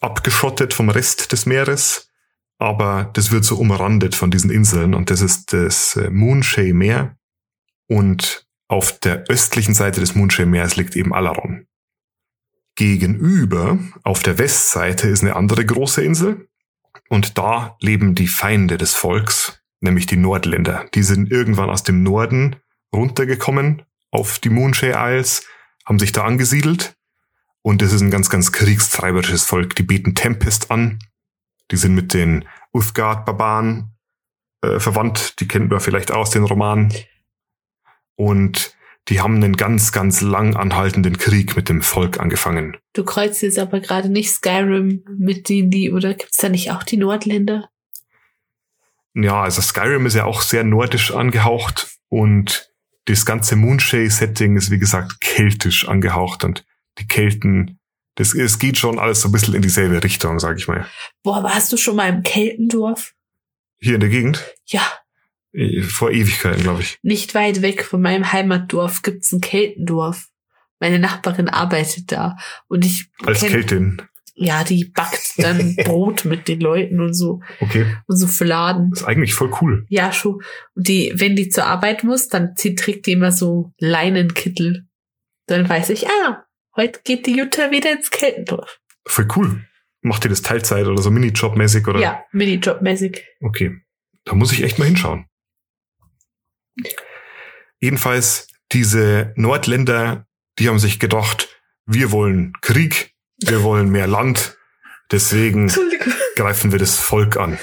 abgeschottet 0.00 0.74
vom 0.74 0.90
Rest 0.90 1.32
des 1.32 1.46
Meeres, 1.46 2.10
aber 2.58 3.10
das 3.14 3.30
wird 3.30 3.44
so 3.44 3.56
umrandet 3.56 4.14
von 4.14 4.30
diesen 4.30 4.50
Inseln. 4.50 4.94
Und 4.94 5.10
das 5.10 5.20
ist 5.20 5.52
das 5.52 5.96
äh, 5.96 6.10
Moonshay 6.10 6.72
Meer. 6.72 7.16
Und 7.86 8.46
auf 8.68 8.98
der 8.98 9.24
östlichen 9.28 9.74
Seite 9.74 10.00
des 10.00 10.14
Moonshay 10.14 10.46
Meeres 10.46 10.76
liegt 10.76 10.96
eben 10.96 11.14
Alaron. 11.14 11.66
Gegenüber, 12.76 13.78
auf 14.02 14.22
der 14.22 14.38
Westseite, 14.38 15.08
ist 15.08 15.22
eine 15.22 15.36
andere 15.36 15.64
große 15.64 16.02
Insel 16.02 16.48
und 17.08 17.38
da 17.38 17.76
leben 17.80 18.14
die 18.14 18.26
Feinde 18.26 18.78
des 18.78 18.94
Volks, 18.94 19.62
nämlich 19.80 20.06
die 20.06 20.16
Nordländer. 20.16 20.86
Die 20.94 21.02
sind 21.02 21.30
irgendwann 21.30 21.70
aus 21.70 21.84
dem 21.84 22.02
Norden 22.02 22.56
runtergekommen 22.92 23.82
auf 24.10 24.38
die 24.38 24.48
Moonshay 24.48 24.92
Isles, 24.96 25.46
haben 25.84 25.98
sich 25.98 26.12
da 26.12 26.24
angesiedelt 26.24 26.96
und 27.66 27.80
das 27.80 27.92
ist 27.92 28.02
ein 28.02 28.10
ganz, 28.10 28.28
ganz 28.28 28.52
kriegstreiberisches 28.52 29.44
Volk. 29.44 29.74
Die 29.76 29.82
beten 29.82 30.14
Tempest 30.14 30.70
an. 30.70 30.98
Die 31.70 31.76
sind 31.76 31.94
mit 31.94 32.12
den 32.12 32.46
Uthgard-Barbaren 32.72 33.96
äh, 34.60 34.78
verwandt. 34.78 35.40
Die 35.40 35.48
kennt 35.48 35.70
man 35.70 35.80
vielleicht 35.80 36.12
aus 36.12 36.28
den 36.28 36.44
Romanen. 36.44 36.92
Und 38.16 38.74
die 39.08 39.20
haben 39.20 39.36
einen 39.36 39.56
ganz, 39.56 39.92
ganz 39.92 40.22
lang 40.22 40.56
anhaltenden 40.56 41.18
Krieg 41.18 41.56
mit 41.56 41.68
dem 41.68 41.82
Volk 41.82 42.20
angefangen. 42.20 42.76
Du 42.94 43.04
kreuzt 43.04 43.42
jetzt 43.42 43.58
aber 43.58 43.80
gerade 43.80 44.08
nicht 44.08 44.30
Skyrim 44.30 45.04
mit 45.18 45.48
D&D, 45.48 45.92
oder 45.92 46.14
gibt's 46.14 46.38
da 46.38 46.48
nicht 46.48 46.70
auch 46.70 46.82
die 46.82 46.96
Nordländer? 46.96 47.68
Ja, 49.14 49.42
also 49.42 49.60
Skyrim 49.60 50.06
ist 50.06 50.14
ja 50.14 50.24
auch 50.24 50.42
sehr 50.42 50.64
nordisch 50.64 51.12
angehaucht 51.12 51.98
und 52.08 52.72
das 53.04 53.26
ganze 53.26 53.56
Moonshay-Setting 53.56 54.56
ist, 54.56 54.70
wie 54.70 54.78
gesagt, 54.78 55.20
keltisch 55.20 55.86
angehaucht 55.86 56.44
und 56.44 56.64
die 56.98 57.06
Kelten, 57.06 57.78
das, 58.14 58.34
es 58.34 58.58
geht 58.58 58.78
schon 58.78 58.98
alles 58.98 59.20
so 59.20 59.28
ein 59.28 59.32
bisschen 59.32 59.54
in 59.54 59.62
dieselbe 59.62 60.02
Richtung, 60.02 60.38
sag 60.38 60.56
ich 60.56 60.66
mal. 60.66 60.86
Boah, 61.22 61.42
warst 61.42 61.72
du 61.72 61.76
schon 61.76 61.96
mal 61.96 62.08
im 62.08 62.22
Keltendorf? 62.22 63.12
Hier 63.78 63.94
in 63.94 64.00
der 64.00 64.08
Gegend, 64.08 64.42
Ja, 64.66 64.80
vor 65.88 66.10
Ewigkeiten, 66.10 66.62
glaube 66.62 66.82
ich. 66.82 66.98
nicht 67.02 67.34
weit 67.34 67.62
weg 67.62 67.84
von 67.84 68.00
meinem 68.02 68.32
Heimatdorf 68.32 69.02
gibt's 69.02 69.32
ein 69.32 69.40
Keltendorf. 69.40 70.28
Meine 70.80 70.98
Nachbarin 70.98 71.48
arbeitet 71.48 72.10
da 72.12 72.36
und 72.68 72.84
ich 72.84 73.08
Als 73.24 73.40
kenn- 73.40 73.50
Keltin. 73.50 74.02
ja, 74.34 74.64
die 74.64 74.86
backt 74.86 75.34
dann 75.38 75.76
Brot 75.84 76.24
mit 76.24 76.48
den 76.48 76.60
Leuten 76.60 77.00
und 77.00 77.14
so 77.14 77.40
Okay. 77.60 77.86
und 78.06 78.16
so 78.16 78.26
Fladen. 78.26 78.90
Das 78.90 79.02
ist 79.02 79.06
eigentlich 79.06 79.32
voll 79.34 79.52
cool. 79.62 79.86
Ja, 79.88 80.12
schon. 80.12 80.42
Und 80.74 80.88
die, 80.88 81.12
wenn 81.14 81.36
die 81.36 81.48
zur 81.48 81.66
Arbeit 81.66 82.02
muss, 82.04 82.28
dann 82.28 82.56
zieht, 82.56 82.80
trägt 82.80 83.06
die 83.06 83.12
immer 83.12 83.30
so 83.32 83.72
Leinenkittel. 83.78 84.86
Dann 85.46 85.68
weiß 85.68 85.90
ich, 85.90 86.08
ah, 86.08 86.44
heute 86.76 87.00
geht 87.04 87.26
die 87.26 87.36
Jutta 87.36 87.70
wieder 87.70 87.92
ins 87.92 88.10
Keltendorf. 88.10 88.80
Voll 89.06 89.28
cool. 89.36 89.64
Macht 90.02 90.24
ihr 90.26 90.30
das 90.30 90.42
Teilzeit 90.42 90.86
oder 90.86 91.00
so 91.00 91.10
Minijob-mäßig 91.10 91.86
oder? 91.88 92.00
Ja, 92.00 92.24
Minijob-mäßig. 92.32 93.22
Okay. 93.40 93.78
Da 94.24 94.34
muss 94.34 94.52
ich 94.52 94.62
echt 94.64 94.78
mal 94.78 94.86
hinschauen. 94.86 95.26
Jedenfalls, 97.80 98.48
diese 98.72 99.32
Nordländer, 99.36 100.26
die 100.58 100.68
haben 100.68 100.78
sich 100.78 100.98
gedacht, 100.98 101.48
wir 101.86 102.12
wollen 102.12 102.52
Krieg, 102.62 103.14
wir 103.42 103.62
wollen 103.62 103.90
mehr 103.90 104.06
Land, 104.06 104.56
deswegen 105.10 105.72
greifen 106.36 106.72
wir 106.72 106.78
das 106.78 106.96
Volk 106.96 107.36
an. 107.36 107.58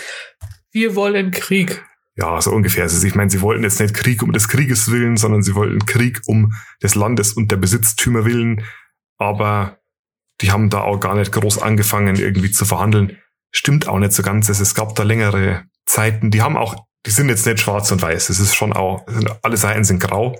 Wir 0.72 0.96
wollen 0.96 1.32
Krieg. 1.32 1.84
Ja, 2.15 2.41
so 2.41 2.51
ungefähr. 2.51 2.84
Also 2.84 3.06
ich 3.06 3.15
meine, 3.15 3.30
sie 3.30 3.41
wollten 3.41 3.63
jetzt 3.63 3.80
nicht 3.80 3.94
Krieg 3.94 4.22
um 4.22 4.32
des 4.32 4.48
Krieges 4.48 4.91
willen, 4.91 5.18
sondern 5.18 5.41
sie 5.41 5.56
wollten 5.56 5.86
Krieg 5.86 6.22
um 6.27 6.53
des 6.84 6.96
Landes 6.96 7.34
und 7.34 7.51
der 7.51 7.58
Besitztümer 7.58 8.25
willen. 8.25 8.63
Aber 9.18 9.80
die 10.41 10.51
haben 10.51 10.70
da 10.70 10.82
auch 10.82 11.00
gar 11.00 11.15
nicht 11.15 11.32
groß 11.32 11.62
angefangen, 11.62 12.15
irgendwie 12.15 12.51
zu 12.51 12.65
verhandeln. 12.65 13.18
Stimmt 13.51 13.88
auch 13.88 14.00
nicht 14.00 14.13
so 14.13 14.24
ganz. 14.24 14.50
Es 14.50 14.75
gab 14.75 14.96
da 14.96 15.03
längere 15.03 15.65
Zeiten. 15.86 16.32
Die 16.32 16.41
haben 16.41 16.58
auch, 16.58 16.86
die 17.05 17.12
sind 17.12 17.29
jetzt 17.29 17.46
nicht 17.46 17.60
schwarz 17.60 17.91
und 17.91 18.01
weiß. 18.01 18.29
Es 18.29 18.39
ist 18.39 18.55
schon 18.55 18.74
auch, 18.74 19.05
alle 19.41 19.58
Seiten 19.58 19.84
sind 19.84 20.00
grau. 20.00 20.36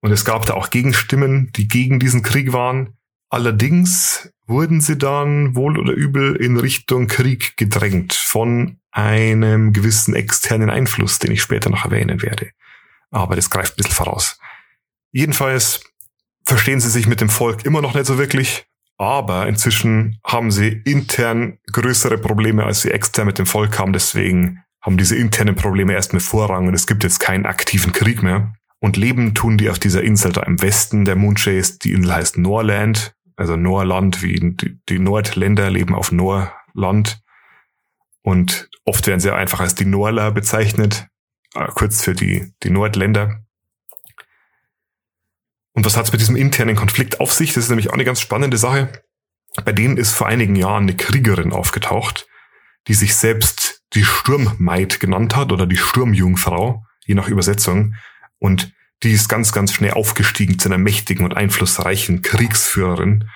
Und 0.00 0.12
es 0.12 0.24
gab 0.24 0.46
da 0.46 0.54
auch 0.54 0.70
Gegenstimmen, 0.70 1.50
die 1.56 1.66
gegen 1.66 1.98
diesen 1.98 2.22
Krieg 2.22 2.52
waren. 2.52 2.96
Allerdings 3.30 4.32
wurden 4.46 4.80
sie 4.80 4.96
dann 4.96 5.54
wohl 5.54 5.78
oder 5.78 5.92
übel 5.92 6.36
in 6.36 6.56
Richtung 6.56 7.08
Krieg 7.08 7.56
gedrängt 7.56 8.14
von 8.14 8.78
einem 8.90 9.72
gewissen 9.72 10.14
externen 10.14 10.70
Einfluss, 10.70 11.18
den 11.18 11.32
ich 11.32 11.42
später 11.42 11.68
noch 11.68 11.84
erwähnen 11.84 12.22
werde. 12.22 12.50
Aber 13.10 13.36
das 13.36 13.50
greift 13.50 13.74
ein 13.74 13.76
bisschen 13.76 13.94
voraus. 13.94 14.38
Jedenfalls 15.12 15.82
verstehen 16.44 16.80
sie 16.80 16.90
sich 16.90 17.06
mit 17.06 17.20
dem 17.20 17.28
Volk 17.28 17.64
immer 17.64 17.82
noch 17.82 17.94
nicht 17.94 18.06
so 18.06 18.18
wirklich, 18.18 18.66
aber 18.96 19.46
inzwischen 19.46 20.18
haben 20.24 20.50
sie 20.50 20.82
intern 20.84 21.58
größere 21.72 22.18
Probleme, 22.18 22.64
als 22.64 22.82
sie 22.82 22.90
extern 22.90 23.26
mit 23.26 23.38
dem 23.38 23.46
Volk 23.46 23.78
haben. 23.78 23.92
Deswegen 23.92 24.62
haben 24.80 24.96
diese 24.96 25.16
internen 25.16 25.56
Probleme 25.56 25.92
erstmal 25.92 26.20
Vorrang 26.20 26.68
und 26.68 26.74
es 26.74 26.86
gibt 26.86 27.02
jetzt 27.04 27.20
keinen 27.20 27.46
aktiven 27.46 27.92
Krieg 27.92 28.22
mehr. 28.22 28.54
Und 28.80 28.96
leben 28.96 29.34
tun 29.34 29.58
die 29.58 29.70
auf 29.70 29.78
dieser 29.78 30.02
Insel 30.02 30.32
da 30.32 30.42
im 30.42 30.62
Westen 30.62 31.04
der 31.04 31.16
Moonchase. 31.16 31.78
Die 31.80 31.92
Insel 31.92 32.14
heißt 32.14 32.38
Norland, 32.38 33.14
also 33.36 33.56
Norland, 33.56 34.22
wie 34.22 34.56
die, 34.88 34.98
Nordländer 34.98 35.70
leben 35.70 35.94
auf 35.94 36.12
Norland. 36.12 37.20
Und 38.22 38.70
oft 38.84 39.06
werden 39.06 39.20
sie 39.20 39.34
einfach 39.34 39.60
als 39.60 39.74
die 39.74 39.84
Norler 39.84 40.30
bezeichnet, 40.30 41.08
äh, 41.54 41.66
kurz 41.74 42.02
für 42.02 42.14
die, 42.14 42.52
die 42.62 42.70
Nordländer. 42.70 43.42
Und 45.72 45.84
was 45.84 45.96
hat 45.96 46.06
es 46.06 46.12
mit 46.12 46.20
diesem 46.20 46.36
internen 46.36 46.76
Konflikt 46.76 47.20
auf 47.20 47.32
sich? 47.32 47.54
Das 47.54 47.64
ist 47.64 47.70
nämlich 47.70 47.88
auch 47.88 47.94
eine 47.94 48.04
ganz 48.04 48.20
spannende 48.20 48.58
Sache. 48.58 48.90
Bei 49.64 49.72
denen 49.72 49.96
ist 49.96 50.12
vor 50.12 50.26
einigen 50.26 50.56
Jahren 50.56 50.84
eine 50.84 50.96
Kriegerin 50.96 51.52
aufgetaucht, 51.52 52.28
die 52.86 52.94
sich 52.94 53.14
selbst 53.14 53.67
die 53.94 54.04
Sturmmaid 54.04 55.00
genannt 55.00 55.34
hat 55.36 55.52
oder 55.52 55.66
die 55.66 55.76
Sturmjungfrau, 55.76 56.84
je 57.06 57.14
nach 57.14 57.28
Übersetzung. 57.28 57.94
Und 58.38 58.72
die 59.02 59.12
ist 59.12 59.28
ganz, 59.28 59.52
ganz 59.52 59.72
schnell 59.72 59.92
aufgestiegen 59.92 60.58
zu 60.58 60.68
einer 60.68 60.78
mächtigen 60.78 61.24
und 61.24 61.36
einflussreichen 61.36 62.22
Kriegsführerin. 62.22 63.28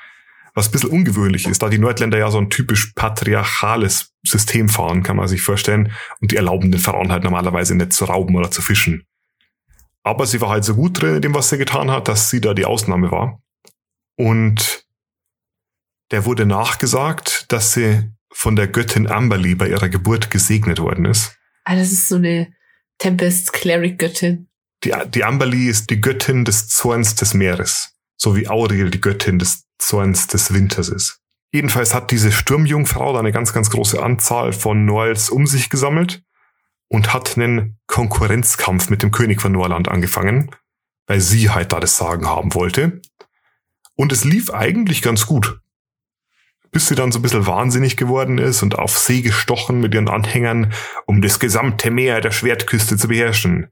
Was 0.54 0.68
ein 0.68 0.72
bisschen 0.72 0.90
ungewöhnlich 0.90 1.46
ist, 1.46 1.62
da 1.62 1.70
die 1.70 1.78
Nordländer 1.78 2.18
ja 2.18 2.30
so 2.30 2.38
ein 2.38 2.50
typisch 2.50 2.92
patriarchales 2.94 4.12
System 4.22 4.68
fahren, 4.68 5.02
kann 5.02 5.16
man 5.16 5.28
sich 5.28 5.40
vorstellen. 5.40 5.92
Und 6.20 6.30
die 6.30 6.36
erlauben 6.36 6.70
den 6.70 6.80
Frauen 6.80 7.10
halt 7.10 7.24
normalerweise 7.24 7.74
nicht 7.74 7.94
zu 7.94 8.04
rauben 8.04 8.36
oder 8.36 8.50
zu 8.50 8.60
fischen. 8.60 9.06
Aber 10.02 10.26
sie 10.26 10.40
war 10.40 10.50
halt 10.50 10.64
so 10.64 10.74
gut 10.74 11.00
drin 11.00 11.16
in 11.16 11.22
dem, 11.22 11.34
was 11.34 11.48
sie 11.48 11.58
getan 11.58 11.90
hat, 11.90 12.08
dass 12.08 12.28
sie 12.28 12.40
da 12.40 12.54
die 12.54 12.66
Ausnahme 12.66 13.10
war. 13.10 13.40
Und 14.16 14.84
der 16.10 16.26
wurde 16.26 16.44
nachgesagt, 16.44 17.46
dass 17.50 17.72
sie 17.72 18.10
von 18.32 18.56
der 18.56 18.68
Göttin 18.68 19.06
Amberly 19.06 19.54
bei 19.54 19.68
ihrer 19.68 19.88
Geburt 19.88 20.30
gesegnet 20.30 20.78
worden 20.80 21.04
ist. 21.04 21.36
Ah, 21.64 21.76
das 21.76 21.92
ist 21.92 22.08
so 22.08 22.16
eine 22.16 22.52
Tempest-Cleric-Göttin. 22.98 24.48
Die, 24.84 24.92
die 25.14 25.24
Amberly 25.24 25.68
ist 25.68 25.90
die 25.90 26.00
Göttin 26.00 26.44
des 26.44 26.68
Zorns 26.68 27.14
des 27.14 27.34
Meeres, 27.34 27.94
so 28.16 28.36
wie 28.36 28.48
Auriel 28.48 28.90
die 28.90 29.00
Göttin 29.00 29.38
des 29.38 29.64
Zorns 29.78 30.26
des 30.26 30.52
Winters 30.52 30.88
ist. 30.88 31.20
Jedenfalls 31.52 31.94
hat 31.94 32.10
diese 32.10 32.32
Sturmjungfrau 32.32 33.12
da 33.12 33.18
eine 33.18 33.32
ganz, 33.32 33.52
ganz 33.52 33.70
große 33.70 34.02
Anzahl 34.02 34.52
von 34.52 34.84
Noels 34.86 35.28
um 35.28 35.46
sich 35.46 35.68
gesammelt 35.68 36.22
und 36.88 37.12
hat 37.12 37.36
einen 37.36 37.78
Konkurrenzkampf 37.86 38.90
mit 38.90 39.02
dem 39.02 39.10
König 39.10 39.40
von 39.40 39.52
Norland 39.52 39.88
angefangen, 39.88 40.50
weil 41.06 41.20
sie 41.20 41.50
halt 41.50 41.72
da 41.72 41.80
das 41.80 41.96
Sagen 41.96 42.26
haben 42.26 42.54
wollte. 42.54 43.02
Und 43.96 44.12
es 44.12 44.24
lief 44.24 44.50
eigentlich 44.50 45.02
ganz 45.02 45.26
gut. 45.26 45.60
Bis 46.72 46.88
sie 46.88 46.94
dann 46.94 47.12
so 47.12 47.18
ein 47.18 47.22
bisschen 47.22 47.46
wahnsinnig 47.46 47.96
geworden 47.96 48.38
ist 48.38 48.62
und 48.62 48.78
auf 48.78 48.98
See 48.98 49.20
gestochen 49.20 49.80
mit 49.80 49.94
ihren 49.94 50.08
Anhängern, 50.08 50.72
um 51.06 51.22
das 51.22 51.38
gesamte 51.38 51.90
Meer 51.90 52.20
der 52.20 52.32
Schwertküste 52.32 52.96
zu 52.96 53.08
beherrschen. 53.08 53.68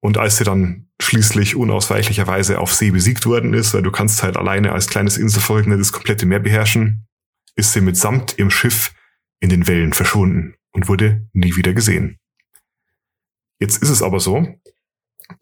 Und 0.00 0.18
als 0.18 0.36
sie 0.36 0.44
dann 0.44 0.88
schließlich 1.00 1.56
unausweichlicherweise 1.56 2.58
auf 2.58 2.74
See 2.74 2.90
besiegt 2.90 3.26
worden 3.26 3.54
ist, 3.54 3.72
weil 3.72 3.82
du 3.82 3.90
kannst 3.90 4.22
halt 4.22 4.36
alleine 4.36 4.72
als 4.72 4.88
kleines 4.88 5.16
Inselvolk 5.16 5.66
nicht 5.66 5.80
das 5.80 5.92
komplette 5.92 6.26
Meer 6.26 6.40
beherrschen, 6.40 7.06
ist 7.56 7.72
sie 7.72 7.80
mitsamt 7.80 8.38
ihrem 8.38 8.50
Schiff 8.50 8.92
in 9.40 9.48
den 9.48 9.66
Wellen 9.66 9.92
verschwunden 9.92 10.56
und 10.72 10.88
wurde 10.88 11.28
nie 11.32 11.56
wieder 11.56 11.72
gesehen. 11.72 12.18
Jetzt 13.60 13.82
ist 13.82 13.88
es 13.88 14.02
aber 14.02 14.20
so, 14.20 14.46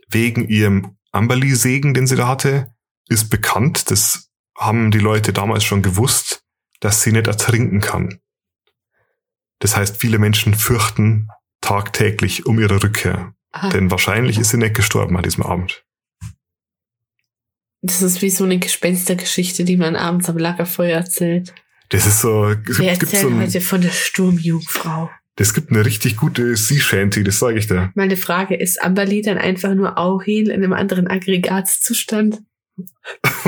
wegen 0.09 0.49
ihrem 0.49 0.97
Amberly-Segen, 1.13 1.95
den 1.95 2.07
sie 2.07 2.17
da 2.17 2.29
hatte, 2.29 2.73
ist 3.09 3.31
bekannt, 3.31 3.91
das 3.91 4.31
haben 4.57 4.91
die 4.91 4.99
Leute 4.99 5.33
damals 5.33 5.65
schon 5.65 5.83
gewusst, 5.83 6.42
dass 6.83 7.03
sie 7.03 7.13
nicht 7.13 7.29
ertrinken 7.29 7.81
kann. 7.81 8.19
Das 9.61 9.77
heißt, 9.77 9.97
viele 9.97 10.19
Menschen 10.19 10.55
fürchten 10.55 11.29
tagtäglich 11.61 12.45
um 12.45 12.59
ihre 12.59 12.83
Rückkehr. 12.83 13.35
Ah, 13.53 13.69
Denn 13.71 13.91
wahrscheinlich 13.93 14.37
ist 14.39 14.51
sie 14.51 14.57
nicht 14.57 14.75
gestorben 14.75 15.17
an 15.17 15.23
diesem 15.23 15.45
Abend. 15.45 15.85
das 17.83 18.03
ist 18.03 18.21
wie 18.21 18.31
so 18.31 18.45
eine 18.45 18.59
Gespenstergeschichte, 18.59 19.65
die 19.65 19.77
man 19.77 19.95
abends 19.95 20.29
am 20.29 20.39
Lagerfeuer 20.39 20.97
erzählt. 20.97 21.55
Das 21.91 22.07
ist 22.07 22.21
so, 22.21 22.49
es 22.49 22.79
Wir 22.79 22.89
gibt, 22.89 23.01
gibt 23.01 23.13
so 23.13 23.17
erzählen 23.17 23.35
ein, 23.35 23.47
heute 23.47 23.61
von 23.61 23.81
der 23.81 23.91
Sturmjungfrau. 23.91 25.11
das 25.37 25.55
gibt 25.55 25.71
eine 25.71 25.85
richtig 25.85 26.17
gute 26.17 26.57
Sea 26.57 26.81
Shanty, 26.81 27.23
das 27.23 27.39
sage 27.39 27.59
ich 27.59 27.69
dir. 27.69 27.93
Meine 27.95 28.17
Frage 28.17 28.57
ist, 28.57 28.83
Amberly 28.83 29.23
dann 29.23 29.39
einfach 29.39 29.75
nur 29.75 29.99
Aurel 29.99 30.51
in 30.51 30.65
einem 30.65 30.73
anderen 30.73 31.07
Aggregatzustand? 31.07 32.41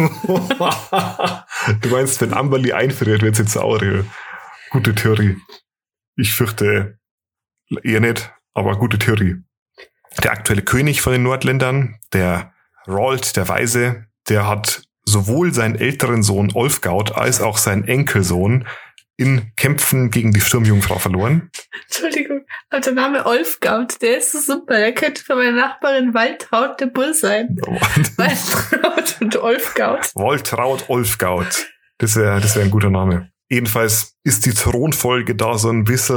du 1.81 1.89
meinst, 1.89 2.21
wenn 2.21 2.35
Amberly 2.35 2.73
einfriert, 2.73 3.23
wird 3.23 3.37
sie 3.37 3.47
zu 3.47 3.63
Aurel. 3.63 4.05
Gute 4.71 4.95
Theorie. 4.95 5.37
Ich 6.17 6.33
fürchte 6.33 6.99
eher 7.83 8.01
nicht, 8.01 8.33
aber 8.53 8.77
gute 8.79 8.99
Theorie. 8.99 9.37
Der 10.23 10.33
aktuelle 10.33 10.63
König 10.63 11.01
von 11.01 11.13
den 11.13 11.23
Nordländern, 11.23 11.99
der 12.13 12.53
Rold, 12.87 13.37
der 13.37 13.49
Weise, 13.49 14.07
der 14.29 14.47
hat 14.47 14.83
sowohl 15.05 15.53
seinen 15.53 15.77
älteren 15.77 16.23
Sohn 16.23 16.53
Olfgaud 16.55 17.13
als 17.13 17.41
auch 17.41 17.59
seinen 17.59 17.87
Enkelsohn 17.87 18.67
in 19.17 19.53
Kämpfen 19.57 20.11
gegen 20.11 20.33
die 20.33 20.41
Sturmjungfrau 20.41 20.99
verloren. 20.99 21.51
Entschuldigung, 21.85 22.44
aber 22.75 22.81
der 22.81 22.93
Name 22.93 23.25
Olfgaut, 23.25 24.03
der 24.03 24.19
ist 24.19 24.33
so 24.33 24.41
super. 24.41 24.75
Der 24.75 24.93
könnte 24.93 25.23
für 25.23 25.37
meine 25.37 25.53
Nachbarin 25.53 26.13
Waltraud 26.13 26.81
der 26.81 26.87
Bull 26.87 27.15
sein. 27.15 27.57
Waltraud 28.17 29.17
und 29.21 29.37
Olfgaut. 29.37 30.11
Woltraud 30.17 30.89
Olfgaud. 30.89 31.67
Das 31.99 32.17
wäre 32.17 32.41
das 32.41 32.57
wär 32.57 32.65
ein 32.65 32.73
guter 32.73 32.91
Name. 32.91 33.31
Jedenfalls 33.49 34.17
ist 34.25 34.47
die 34.47 34.55
Thronfolge 34.55 35.37
da 35.37 35.57
so 35.57 35.71
ein 35.71 35.85
bisschen 35.85 36.17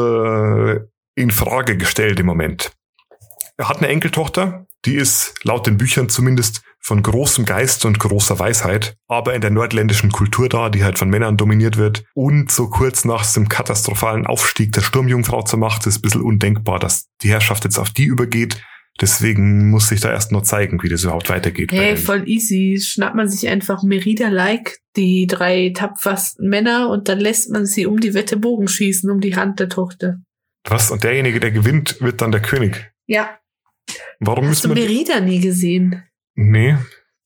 äh, 0.67 0.79
in 1.15 1.29
Frage 1.29 1.77
gestellt 1.77 2.19
im 2.19 2.25
Moment. 2.25 2.71
Er 3.57 3.69
hat 3.69 3.77
eine 3.77 3.87
Enkeltochter, 3.87 4.67
die 4.85 4.95
ist 4.95 5.33
laut 5.43 5.65
den 5.65 5.77
Büchern 5.77 6.09
zumindest 6.09 6.61
von 6.79 7.01
großem 7.01 7.43
Geist 7.45 7.85
und 7.85 7.99
großer 7.99 8.37
Weisheit, 8.37 8.95
aber 9.07 9.33
in 9.33 9.41
der 9.41 9.49
nordländischen 9.49 10.11
Kultur 10.11 10.47
da, 10.47 10.69
die 10.69 10.83
halt 10.83 10.99
von 10.99 11.09
Männern 11.09 11.37
dominiert 11.37 11.75
wird 11.75 12.05
und 12.13 12.51
so 12.51 12.69
kurz 12.69 13.03
nach 13.03 13.25
dem 13.33 13.49
katastrophalen 13.49 14.27
Aufstieg 14.27 14.71
der 14.73 14.81
Sturmjungfrau 14.81 15.41
zur 15.41 15.59
Macht 15.59 15.87
ist 15.87 15.97
ein 15.97 16.01
bisschen 16.03 16.21
undenkbar, 16.21 16.77
dass 16.77 17.07
die 17.23 17.29
Herrschaft 17.29 17.63
jetzt 17.63 17.79
auf 17.79 17.89
die 17.89 18.05
übergeht. 18.05 18.61
Deswegen 19.01 19.69
muss 19.69 19.89
sich 19.89 20.01
da 20.01 20.11
erst 20.11 20.31
noch 20.31 20.43
zeigen, 20.43 20.81
wie 20.81 20.89
das 20.89 21.03
überhaupt 21.03 21.29
weitergeht. 21.29 21.71
Hey, 21.71 21.97
voll 21.97 22.27
easy. 22.27 22.79
Schnappt 22.81 23.15
man 23.15 23.29
sich 23.29 23.47
einfach 23.47 23.83
Merida-like, 23.83 24.77
die 24.95 25.27
drei 25.27 25.71
tapfersten 25.75 26.49
Männer, 26.49 26.89
und 26.89 27.07
dann 27.07 27.19
lässt 27.19 27.51
man 27.51 27.65
sie 27.65 27.85
um 27.85 27.99
die 27.99 28.13
Wette 28.13 28.37
Bogen 28.37 28.67
schießen, 28.67 29.11
um 29.11 29.19
die 29.19 29.35
Hand 29.35 29.59
der 29.59 29.69
Tochter. 29.69 30.17
Was? 30.63 30.89
Und 30.89 31.03
derjenige, 31.03 31.39
der 31.39 31.51
gewinnt, 31.51 32.01
wird 32.01 32.21
dann 32.21 32.31
der 32.31 32.41
König. 32.41 32.91
Ja. 33.05 33.37
Warum 34.19 34.47
Hast 34.47 34.63
du 34.63 34.69
müssen. 34.69 34.79
Merida 34.81 35.19
nie 35.19 35.39
gesehen? 35.39 36.03
Nee. 36.35 36.75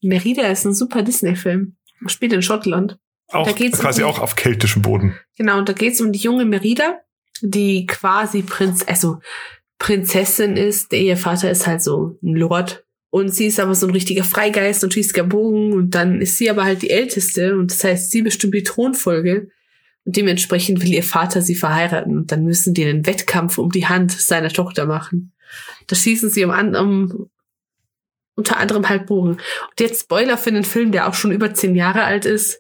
Merida 0.02 0.44
ist 0.48 0.66
ein 0.66 0.74
super 0.74 1.04
Disney-Film. 1.04 1.76
Spielt 2.08 2.34
in 2.34 2.42
Schottland. 2.42 2.98
Auch, 3.30 3.46
Da 3.48 3.54
geht's 3.54 3.78
um 3.80 3.84
quasi 3.86 4.02
die- 4.02 4.06
auch 4.06 4.20
auf 4.20 4.36
keltischem 4.36 4.82
Boden. 4.82 5.16
Genau, 5.38 5.58
und 5.60 5.70
da 5.70 5.74
geht 5.74 5.94
es 5.94 6.02
um 6.02 6.12
die 6.12 6.20
junge 6.20 6.46
Merida, 6.46 7.00
die 7.42 7.86
quasi 7.86 8.42
Prinz, 8.42 8.84
also 8.88 9.20
Prinzessin 9.80 10.58
ist. 10.58 10.92
Der 10.92 11.00
ihr 11.02 11.18
Vater 11.18 11.50
ist 11.52 11.68
halt 11.68 11.82
so 11.82 12.18
ein 12.24 12.36
Lord. 12.36 12.84
Und 13.10 13.34
sie 13.34 13.48
ist 13.48 13.60
aber 13.60 13.76
so 13.76 13.88
ein 13.88 13.92
richtiger 13.94 14.24
Freigeist 14.24 14.84
und 14.84 14.94
schießt 14.94 15.14
Bogen. 15.30 15.74
Und 15.74 15.92
dann 15.96 16.22
ist 16.22 16.38
sie 16.38 16.50
aber 16.50 16.64
halt 16.64 16.82
die 16.82 16.90
Älteste. 16.90 17.58
Und 17.58 17.72
das 17.72 17.84
heißt, 17.84 18.12
sie 18.12 18.22
bestimmt 18.22 18.54
die 18.54 18.64
Thronfolge. 18.64 19.50
Und 20.06 20.16
dementsprechend 20.16 20.82
will 20.82 20.94
ihr 20.94 21.04
Vater 21.04 21.42
sie 21.42 21.56
verheiraten. 21.56 22.18
Und 22.18 22.32
dann 22.32 22.44
müssen 22.44 22.74
die 22.74 22.86
einen 22.86 23.06
Wettkampf 23.06 23.58
um 23.58 23.70
die 23.70 23.88
Hand 23.88 24.12
seiner 24.12 24.50
Tochter 24.50 24.86
machen. 24.86 25.34
Da 25.88 25.96
schießen 25.96 26.30
sie 26.30 26.44
um, 26.44 26.52
an, 26.52 26.76
um 26.76 27.30
unter 28.36 28.58
anderem 28.58 28.88
halt 28.90 29.06
Bogen. 29.06 29.32
Und 29.32 29.80
jetzt 29.80 30.02
Spoiler 30.02 30.38
für 30.38 30.52
den 30.52 30.64
Film, 30.64 30.92
der 30.92 31.08
auch 31.08 31.14
schon 31.14 31.32
über 31.32 31.54
zehn 31.54 31.76
Jahre 31.76 32.04
alt 32.04 32.26
ist. 32.26 32.60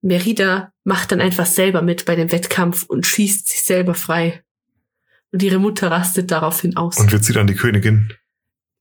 Merida 0.00 0.72
macht 0.84 1.12
dann 1.12 1.20
einfach 1.20 1.46
selber 1.46 1.82
mit 1.82 2.04
bei 2.04 2.14
dem 2.14 2.30
Wettkampf 2.30 2.84
und 2.84 3.06
schießt 3.06 3.48
sich 3.48 3.62
selber 3.62 3.94
frei. 3.94 4.42
Und 5.32 5.42
ihre 5.42 5.58
Mutter 5.58 5.90
rastet 5.90 6.30
daraufhin 6.30 6.76
aus. 6.76 6.98
Und 6.98 7.10
wird 7.10 7.24
sie 7.24 7.32
dann 7.32 7.46
die 7.46 7.54
Königin? 7.54 8.12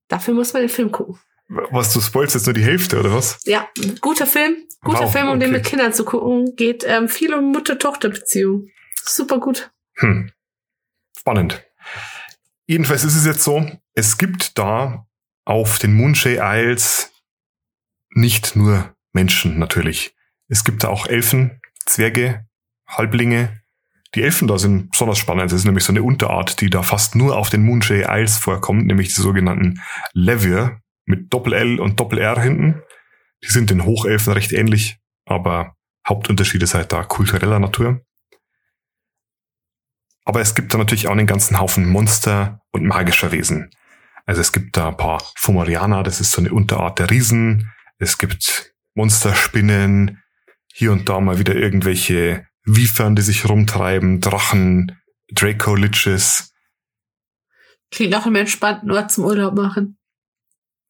Dafür 0.08 0.34
muss 0.34 0.54
man 0.54 0.64
den 0.64 0.70
Film 0.70 0.92
gucken. 0.92 1.18
Was, 1.48 1.94
du 1.94 2.02
spoilst 2.02 2.36
jetzt 2.36 2.46
nur 2.46 2.54
die 2.54 2.64
Hälfte, 2.64 3.00
oder 3.00 3.14
was? 3.14 3.40
Ja, 3.46 3.70
guter 4.02 4.28
Film. 4.28 4.58
Guter 4.82 5.06
Wow, 5.06 5.12
Film, 5.12 5.30
um 5.30 5.40
den 5.40 5.50
okay. 5.50 5.58
mit 5.58 5.66
Kindern 5.66 5.94
zu 5.94 6.04
gucken. 6.04 6.56
Geht 6.56 6.84
ähm, 6.86 7.08
viel 7.08 7.34
um 7.34 7.52
Mutter-Tochter-Beziehung. 7.52 8.70
Super 9.04 9.40
gut. 9.40 9.72
Hm. 9.96 10.32
Spannend. 11.18 11.64
Jedenfalls 12.66 13.04
ist 13.04 13.16
es 13.16 13.26
jetzt 13.26 13.44
so, 13.44 13.70
es 13.94 14.18
gibt 14.18 14.58
da 14.58 15.06
auf 15.46 15.80
den 15.80 15.94
Moonshay 15.94 16.40
Isles 16.42 17.12
nicht 18.12 18.56
nur 18.56 18.96
Menschen 19.12 19.60
natürlich. 19.60 20.16
Es 20.48 20.64
gibt 20.64 20.84
da 20.84 20.90
auch 20.90 21.08
Elfen, 21.08 21.60
Zwerge, 21.86 22.46
Halblinge. 22.88 23.62
Die 24.16 24.24
Elfen 24.24 24.48
da 24.48 24.58
sind 24.58 24.92
besonders 24.92 25.18
spannend. 25.18 25.52
Das 25.52 25.60
ist 25.60 25.66
nämlich 25.66 25.84
so 25.84 25.92
eine 25.92 26.04
Unterart, 26.04 26.62
die 26.62 26.70
da 26.70 26.84
fast 26.84 27.16
nur 27.16 27.38
auf 27.38 27.50
den 27.50 27.64
Moonshay 27.64 28.06
Isles 28.08 28.38
vorkommt, 28.38 28.86
nämlich 28.86 29.14
die 29.14 29.22
sogenannten 29.22 29.82
Levier 30.14 30.80
mit 31.06 31.34
Doppel-L 31.34 31.80
und 31.80 32.00
Doppel-R 32.00 32.40
hinten. 32.42 32.82
Die 33.44 33.52
sind 33.52 33.70
den 33.70 33.84
Hochelfen 33.84 34.34
recht 34.34 34.54
ähnlich, 34.54 35.00
aber 35.26 35.76
Hauptunterschied 36.08 36.64
ist 36.64 36.76
halt 36.76 36.94
da 36.94 37.04
kultureller 37.04 37.60
Natur. 37.60 38.02
Aber 40.26 40.42
es 40.42 40.56
gibt 40.56 40.74
da 40.74 40.78
natürlich 40.78 41.08
auch 41.08 41.12
einen 41.12 41.28
ganzen 41.28 41.60
Haufen 41.60 41.88
Monster 41.90 42.62
und 42.72 42.86
magischer 42.86 43.32
Wesen. 43.32 43.72
Also 44.26 44.42
es 44.42 44.52
gibt 44.52 44.78
da 44.78 44.90
ein 44.90 44.98
paar 44.98 45.22
Fomorianer, 45.36 46.04
das 46.04 46.22
ist 46.22 46.32
so 46.32 46.42
eine 46.42 46.54
Unterart 46.54 47.00
der 47.00 47.10
Riesen. 47.10 47.72
Es 47.98 48.18
gibt 48.18 48.74
Monsterspinnen, 48.96 50.22
hier 50.74 50.92
und 50.92 51.10
da 51.10 51.20
mal 51.20 51.40
wieder 51.40 51.56
irgendwelche 51.56 52.48
Wiefern, 52.64 53.16
die 53.16 53.22
sich 53.22 53.48
rumtreiben, 53.48 54.22
Drachen, 54.22 54.98
Draco-Liches. 55.32 56.54
Klingt 57.92 58.12
nach 58.12 58.26
einem 58.26 58.38
entspannten 58.38 58.90
Ort 58.92 59.12
zum 59.12 59.26
Urlaub 59.26 59.54
machen. 59.54 59.98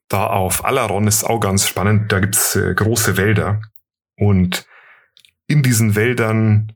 Da 0.10 0.28
auf 0.28 0.64
Alaron 0.64 1.08
ist 1.08 1.24
auch 1.24 1.40
ganz 1.40 1.68
spannend, 1.68 2.12
da 2.12 2.20
gibt's 2.20 2.56
äh, 2.56 2.74
große 2.74 3.18
Wälder. 3.18 3.62
Und 4.16 4.66
in 5.48 5.64
diesen 5.64 5.96
Wäldern 5.96 6.74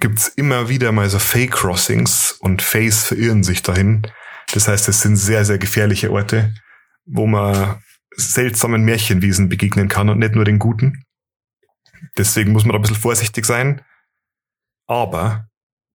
gibt's 0.00 0.28
immer 0.28 0.68
wieder 0.68 0.92
mal 0.92 1.08
so 1.08 1.18
Fake-Crossings 1.18 2.32
und 2.32 2.62
Fays 2.62 3.04
verirren 3.04 3.44
sich 3.44 3.62
dahin. 3.62 4.06
Das 4.52 4.66
heißt, 4.66 4.88
es 4.88 5.02
sind 5.02 5.16
sehr, 5.16 5.44
sehr 5.44 5.58
gefährliche 5.58 6.10
Orte, 6.10 6.54
wo 7.04 7.26
man 7.26 7.82
seltsamen 8.16 8.82
Märchenwesen 8.82 9.48
begegnen 9.48 9.88
kann 9.88 10.08
und 10.08 10.18
nicht 10.18 10.34
nur 10.34 10.44
den 10.44 10.58
guten. 10.58 11.04
Deswegen 12.16 12.52
muss 12.52 12.64
man 12.64 12.72
da 12.72 12.78
ein 12.78 12.82
bisschen 12.82 12.96
vorsichtig 12.96 13.46
sein. 13.46 13.82
Aber 14.86 15.48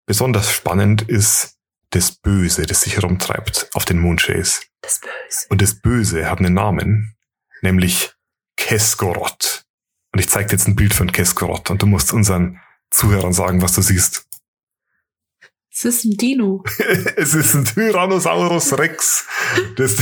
besonders 0.06 0.52
spannend 0.52 1.02
ist 1.02 1.58
das 1.90 2.12
Böse, 2.12 2.66
das 2.66 2.82
sich 2.82 2.96
herumtreibt 2.96 3.70
auf 3.74 3.86
den 3.86 4.00
Moonshays. 4.00 4.68
Das 4.82 5.02
Böse. 5.02 5.48
Und 5.50 5.62
das 5.62 5.82
Böse 5.82 6.30
hat 6.30 6.40
einen 6.40 6.54
Namen, 6.54 7.16
nämlich 7.62 8.14
Keskoroth. 8.56 9.66
Und 10.14 10.20
ich 10.20 10.30
zeige 10.30 10.48
dir 10.48 10.54
jetzt 10.54 10.68
ein 10.68 10.76
Bild 10.76 10.94
von 10.94 11.12
Keskoroth 11.12 11.70
und 11.72 11.82
du 11.82 11.88
musst 11.88 12.14
unseren 12.14 12.62
Zuhörern 12.96 13.34
sagen, 13.34 13.62
was 13.62 13.74
du 13.74 13.82
siehst. 13.82 14.26
Es 15.78 15.84
ist 15.84 16.06
ein 16.06 16.16
Dino. 16.16 16.64
es 17.18 17.34
ist 17.34 17.54
ein 17.54 17.66
Tyrannosaurus 17.66 18.78
Rex. 18.78 19.28
Das, 19.76 19.98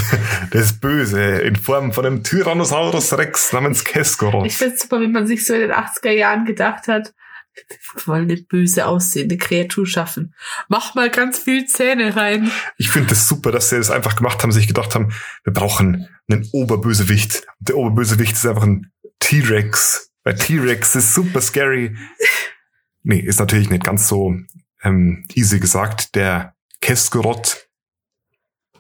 das 0.52 0.80
Böse 0.80 1.20
in 1.40 1.56
Form 1.56 1.92
von 1.94 2.06
einem 2.06 2.24
Tyrannosaurus 2.24 3.18
Rex 3.18 3.52
namens 3.54 3.80
Ich 3.80 3.86
Keskoroth. 3.86 4.52
finde 4.52 4.78
super, 4.78 5.02
wie 5.02 5.08
man 5.08 5.26
sich 5.26 5.46
so 5.46 5.56
in 5.56 5.62
den 5.62 5.72
80er 5.72 6.12
Jahren 6.12 6.46
gedacht 6.46 6.88
hat. 6.88 7.14
Wir 7.56 8.08
wollen 8.08 8.30
eine 8.30 8.42
böse 8.42 8.86
aussehende 8.86 9.38
Kreatur 9.38 9.86
schaffen. 9.88 10.36
Mach 10.70 10.94
mal 10.94 11.10
ganz 11.10 11.40
viel 11.40 11.66
Zähne 11.66 12.16
rein. 12.16 12.52
Ich 12.78 12.90
finde 12.90 13.10
das 13.10 13.28
super, 13.28 13.52
dass 13.52 13.70
sie 13.70 13.78
das 13.78 13.90
einfach 13.92 14.16
gemacht 14.16 14.42
haben, 14.44 14.52
sich 14.52 14.68
gedacht 14.68 14.94
haben, 14.94 15.12
wir 15.44 15.54
brauchen 15.54 16.08
einen 16.30 16.48
Oberbösewicht. 16.52 17.46
Der 17.60 17.78
Oberbösewicht 17.78 18.34
ist 18.34 18.46
einfach 18.46 18.64
ein 18.64 18.92
T-Rex. 19.20 20.12
Weil 20.24 20.36
T-Rex 20.36 20.96
ist 20.96 21.14
super 21.16 21.42
scary. 21.42 21.96
Nee, 23.04 23.20
ist 23.20 23.40
natürlich 23.40 23.70
nicht 23.70 23.84
ganz 23.84 24.08
so 24.08 24.36
ähm, 24.84 25.26
easy 25.36 25.60
gesagt. 25.60 26.16
Der 26.16 26.56
Keskoroth 26.82 27.68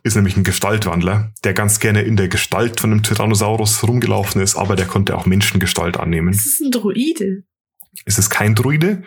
ist 0.03 0.15
nämlich 0.15 0.35
ein 0.35 0.43
Gestaltwandler, 0.43 1.31
der 1.43 1.53
ganz 1.53 1.79
gerne 1.79 2.01
in 2.01 2.17
der 2.17 2.27
Gestalt 2.27 2.79
von 2.79 2.91
einem 2.91 3.03
Tyrannosaurus 3.03 3.87
rumgelaufen 3.87 4.41
ist, 4.41 4.55
aber 4.55 4.75
der 4.75 4.85
konnte 4.85 5.17
auch 5.17 5.25
Menschengestalt 5.25 5.97
annehmen. 5.97 6.29
Es 6.33 6.45
ist 6.45 6.61
ein 6.61 6.71
Druide. 6.71 7.43
Es 8.05 8.17
ist 8.17 8.29
kein 8.29 8.55
Druide, 8.55 9.03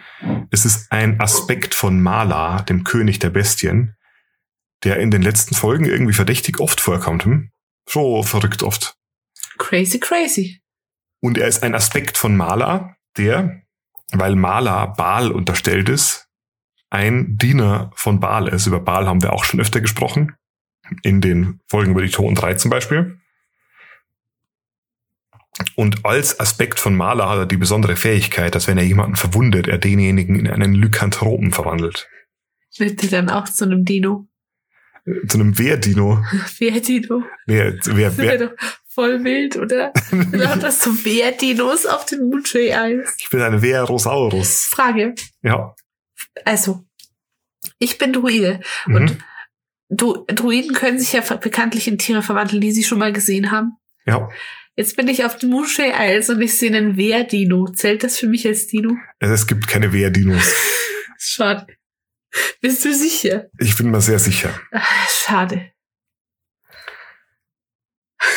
es 0.50 0.64
ist 0.64 0.92
ein 0.92 1.20
Aspekt 1.20 1.74
von 1.74 2.00
Mala, 2.00 2.62
dem 2.62 2.85
König 2.85 3.18
der 3.18 3.31
Bestien, 3.31 3.96
der 4.85 5.00
in 5.00 5.11
den 5.11 5.22
letzten 5.22 5.57
Folgen 5.57 5.87
irgendwie 5.87 6.12
verdächtig 6.12 6.61
oft 6.61 6.81
vorkommt. 6.81 7.24
Hm? 7.24 7.50
So 7.88 8.22
verrückt 8.22 8.62
oft. 8.62 8.96
Crazy, 9.59 9.98
crazy. 9.98 10.61
Und 11.20 11.37
er 11.37 11.48
ist 11.48 11.62
ein 11.62 11.74
Aspekt 11.74 12.16
von 12.16 12.37
Mala, 12.37 12.96
der, 13.16 13.62
weil 14.12 14.37
Mala 14.37 14.87
Baal 14.87 15.33
unterstellt 15.33 15.88
ist, 15.88 16.29
ein 16.90 17.37
Diener 17.37 17.90
von 17.95 18.21
Baal 18.21 18.49
ist. 18.49 18.66
Über 18.66 18.81
Baal 18.81 19.07
haben 19.07 19.23
wir 19.23 19.33
auch 19.33 19.45
schon 19.45 19.61
öfter 19.61 19.81
gesprochen. 19.81 20.35
In 21.03 21.21
den 21.21 21.61
Folgen 21.66 21.92
über 21.92 22.03
die 22.03 22.11
Toten 22.11 22.37
3 22.37 22.55
zum 22.55 22.71
Beispiel. 22.71 23.19
Und 25.75 26.05
als 26.05 26.38
Aspekt 26.38 26.79
von 26.79 26.95
Mala 26.95 27.29
hat 27.29 27.38
er 27.38 27.47
die 27.47 27.57
besondere 27.57 27.97
Fähigkeit, 27.97 28.55
dass 28.55 28.69
wenn 28.69 28.79
er 28.79 28.85
jemanden 28.85 29.16
verwundet, 29.16 29.69
er 29.69 29.79
denjenigen 29.79 30.37
in 30.37 30.47
einen 30.47 30.75
Lykanthropen 30.75 31.51
verwandelt. 31.51 32.09
Wird 32.79 33.03
der 33.03 33.09
dann 33.09 33.31
auch 33.31 33.49
zu 33.49 33.64
einem 33.64 33.85
Dino? 33.85 34.29
Äh, 35.07 35.27
Zu 35.27 35.38
einem 35.38 35.59
Wehrdino. 35.59 36.23
Wehr-Dino. 36.59 37.25
Wer, 37.47 37.75
wer, 37.85 38.16
wer, 38.19 38.38
doch 38.38 38.53
voll 38.96 39.22
wild, 39.24 39.56
oder? 39.56 39.92
Doch, 40.11 40.59
das 40.59 40.80
so 40.80 41.04
Wehr-Dinos 41.04 41.85
auf 41.87 42.06
den 42.06 42.32
Isles. 42.32 43.14
ich 43.18 43.28
bin 43.28 43.42
ein 43.42 43.61
Wehrosaurus. 43.61 44.62
Frage. 44.70 45.14
Ja. 45.42 45.76
Also, 46.44 46.85
ich 47.78 47.98
bin 47.98 48.14
Druide. 48.14 48.61
Mhm. 48.87 48.96
Und 48.96 49.18
Dru 49.90 50.24
Druiden 50.26 50.74
können 50.74 50.98
sich 50.98 51.12
ja 51.12 51.20
bekanntlich 51.20 51.87
in 51.87 51.98
Tiere 51.98 52.22
verwandeln, 52.22 52.61
die 52.61 52.72
sie 52.72 52.82
schon 52.85 52.98
mal 52.98 53.12
gesehen 53.12 53.50
haben. 53.50 53.76
Ja. 54.06 54.28
Jetzt 54.76 54.96
bin 54.96 55.09
ich 55.09 55.24
auf 55.24 55.37
den 55.37 55.50
Moonshade 55.50 55.92
Isles 55.98 56.30
und 56.30 56.40
ich 56.40 56.59
sehe 56.59 56.74
einen 56.74 56.96
Wehr-Dino. 56.96 57.68
Zählt 57.68 58.02
das 58.02 58.18
für 58.18 58.26
mich 58.26 58.46
als 58.46 58.66
Dino? 58.66 58.96
Also 59.20 59.35
es 59.35 59.46
gibt 59.46 59.68
keine 59.68 59.92
Wehrdinos. 59.92 60.52
Schade. 61.18 61.66
Bist 62.61 62.85
du 62.85 62.92
sicher? 62.92 63.46
Ich 63.59 63.76
bin 63.76 63.90
mir 63.90 64.00
sehr 64.00 64.18
sicher. 64.18 64.50
Ach, 64.72 65.09
schade. 65.11 65.70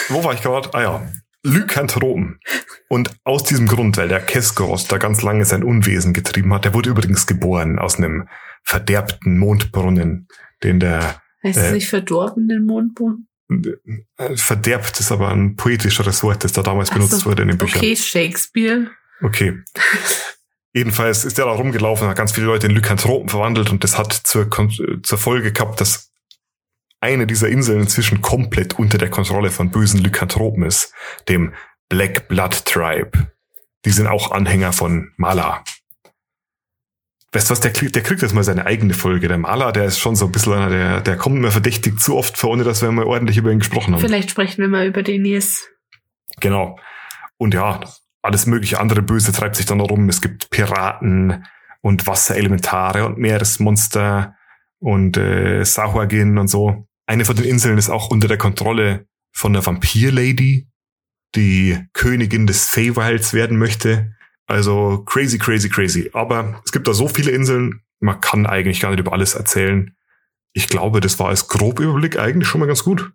Wo 0.10 0.24
war 0.24 0.34
ich 0.34 0.42
gerade? 0.42 0.74
Ah 0.74 0.82
ja. 0.82 1.08
Lykanthropen. 1.44 2.40
Und 2.90 3.12
aus 3.24 3.44
diesem 3.44 3.68
Grund, 3.68 3.96
weil 3.98 4.10
der 4.10 4.20
Keskoros 4.20 4.88
da 4.88 4.98
ganz 4.98 5.22
lange 5.22 5.46
sein 5.46 5.64
Unwesen 5.64 6.14
getrieben 6.14 6.54
hat, 6.54 6.66
der 6.66 6.74
wurde 6.74 6.90
übrigens 6.90 7.28
geboren 7.28 7.80
aus 7.80 7.96
einem 7.98 8.28
verderbten 8.64 9.38
Mondbrunnen, 9.38 10.28
den 10.64 10.80
der 10.80 11.22
Heißt 11.44 11.58
Äh. 11.58 11.68
es 11.68 11.72
nicht 11.74 11.88
verdorbenen 11.88 12.66
Mondboden? 12.66 13.28
äh, 14.18 14.36
verderbt 14.36 15.00
ist 15.00 15.12
aber 15.12 15.30
ein 15.30 15.56
poetischeres 15.56 16.22
Wort, 16.24 16.44
das 16.44 16.52
da 16.52 16.62
damals 16.62 16.90
Ach 16.92 16.96
benutzt 16.96 17.20
so. 17.22 17.26
wurde 17.26 17.44
in 17.44 17.48
den 17.48 17.58
Büchern. 17.58 17.78
Okay, 17.80 17.96
Shakespeare. 17.96 18.92
Okay. 19.22 19.58
Jedenfalls 20.74 21.26
ist 21.26 21.38
der 21.38 21.46
da 21.46 21.52
rumgelaufen, 21.52 22.08
hat 22.08 22.18
ganz 22.18 22.32
viele 22.32 22.46
Leute 22.46 22.68
in 22.68 22.74
Lykanthropen 22.74 23.28
verwandelt 23.30 23.72
und 23.72 23.84
das 23.84 23.98
hat 23.98 24.14
zur, 24.14 24.48
zur 25.02 25.18
Folge 25.18 25.52
gehabt, 25.52 25.82
dass 25.82 26.09
eine 27.02 27.28
dieser 27.28 27.48
Inseln 27.50 27.82
inzwischen 27.82 28.22
komplett 28.22 28.78
unter 28.78 28.98
der 28.98 29.10
Kontrolle 29.10 29.52
von 29.52 29.70
bösen 29.72 30.02
Lykanthropen 30.02 30.64
ist, 30.64 30.94
dem 31.30 31.54
Black 31.88 32.28
Blood 32.28 32.66
Tribe. 32.66 33.32
Die 33.86 33.92
sind 33.92 34.08
auch 34.08 34.32
Anhänger 34.32 34.74
von 34.74 35.12
Mala. 35.18 35.64
Weißt 37.32 37.48
du 37.50 37.52
was, 37.52 37.60
der, 37.60 37.72
kriegt- 37.72 37.96
der 37.96 38.02
kriegt 38.02 38.22
jetzt 38.22 38.34
mal 38.34 38.44
seine 38.44 38.66
eigene 38.66 38.94
Folge. 38.94 39.28
Der 39.28 39.38
Mala, 39.38 39.72
der 39.72 39.86
ist 39.86 40.00
schon 40.00 40.16
so 40.16 40.26
ein 40.26 40.32
bisschen 40.32 40.54
einer, 40.54 40.70
der, 40.70 41.02
der 41.02 41.16
kommt 41.16 41.40
mir 41.40 41.52
verdächtig 41.52 42.00
zu 42.00 42.18
oft 42.18 42.38
vor, 42.38 42.50
ohne 42.52 42.64
dass 42.64 42.82
wir 42.82 42.92
mal 42.92 43.06
ordentlich 43.06 43.38
über 43.38 43.52
ihn 43.52 43.60
gesprochen 43.60 43.94
haben. 43.94 44.02
Vielleicht 44.02 44.32
sprechen 44.32 44.62
wir 44.62 44.68
mal 44.68 44.88
über 44.88 45.04
den 45.04 45.26
jetzt. 45.26 45.70
Genau. 46.40 46.80
Und 47.38 47.54
ja, 47.54 47.80
alles 48.24 48.48
mögliche 48.48 48.80
andere 48.80 49.02
Böse 49.04 49.32
treibt 49.32 49.56
sich 49.56 49.68
dann 49.68 49.80
rum. 49.80 50.10
Es 50.10 50.22
gibt 50.22 50.50
Piraten 50.50 51.46
und 51.82 52.08
Wasserelementare 52.08 53.06
und 53.06 53.18
Meeresmonster 53.20 54.36
und 54.80 55.16
äh, 55.16 55.64
Sahuagin 55.64 56.38
und 56.40 56.48
so. 56.48 56.88
Eine 57.10 57.26
von 57.26 57.36
den 57.36 57.46
Inseln 57.46 57.80
ist 57.80 57.90
auch 57.90 58.12
unter 58.12 58.28
der 58.28 58.38
Kontrolle 58.38 59.08
von 59.32 59.52
der 59.52 59.66
Vampir-Lady, 59.66 60.68
die 61.34 61.80
Königin 61.94 62.46
des 62.46 62.68
Feywilds 62.68 63.34
werden 63.34 63.58
möchte. 63.58 64.14
Also 64.46 65.04
crazy, 65.06 65.40
crazy, 65.40 65.70
crazy. 65.70 66.12
Aber 66.14 66.62
es 66.64 66.72
gibt 66.72 66.88
da 66.88 66.94
so 66.94 67.08
viele 67.08 67.32
Inseln, 67.32 67.82
man 68.00 68.22
kann 68.22 68.46
eigentlich 68.46 68.80
gar 68.80 68.92
nicht 68.92 69.00
über 69.00 69.12
alles 69.12 69.34
erzählen. 69.34 69.98
Ich 70.54 70.68
glaube, 70.68 71.00
das 71.00 71.18
war 71.18 71.30
als 71.30 71.48
Grobüberblick 71.48 72.20
eigentlich 72.20 72.48
schon 72.48 72.60
mal 72.60 72.68
ganz 72.68 72.84
gut. 72.84 73.12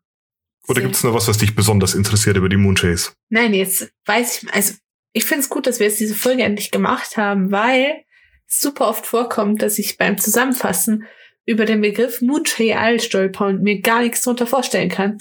Oder 0.66 0.80
gibt 0.80 0.96
es 0.96 1.04
noch 1.04 1.14
was, 1.14 1.28
was 1.28 1.38
dich 1.38 1.54
besonders 1.54 1.94
interessiert 1.94 2.36
über 2.36 2.48
die 2.48 2.56
Moonchase? 2.56 3.12
Nein, 3.28 3.54
jetzt 3.54 3.92
weiß 4.06 4.42
ich, 4.42 4.52
also 4.52 4.74
ich 5.12 5.24
finde 5.24 5.42
es 5.44 5.48
gut, 5.48 5.68
dass 5.68 5.78
wir 5.78 5.86
jetzt 5.86 6.00
diese 6.00 6.16
Folge 6.16 6.42
endlich 6.42 6.72
gemacht 6.72 7.16
haben, 7.16 7.52
weil 7.52 8.02
es 8.48 8.60
super 8.60 8.88
oft 8.88 9.06
vorkommt, 9.06 9.62
dass 9.62 9.78
ich 9.78 9.98
beim 9.98 10.18
Zusammenfassen 10.18 11.04
über 11.46 11.64
den 11.64 11.80
Begriff 11.80 12.20
Isle 12.22 13.00
stolper 13.00 13.46
und 13.46 13.62
mir 13.62 13.80
gar 13.80 14.00
nichts 14.02 14.22
darunter 14.22 14.46
vorstellen 14.46 14.88
kann. 14.88 15.18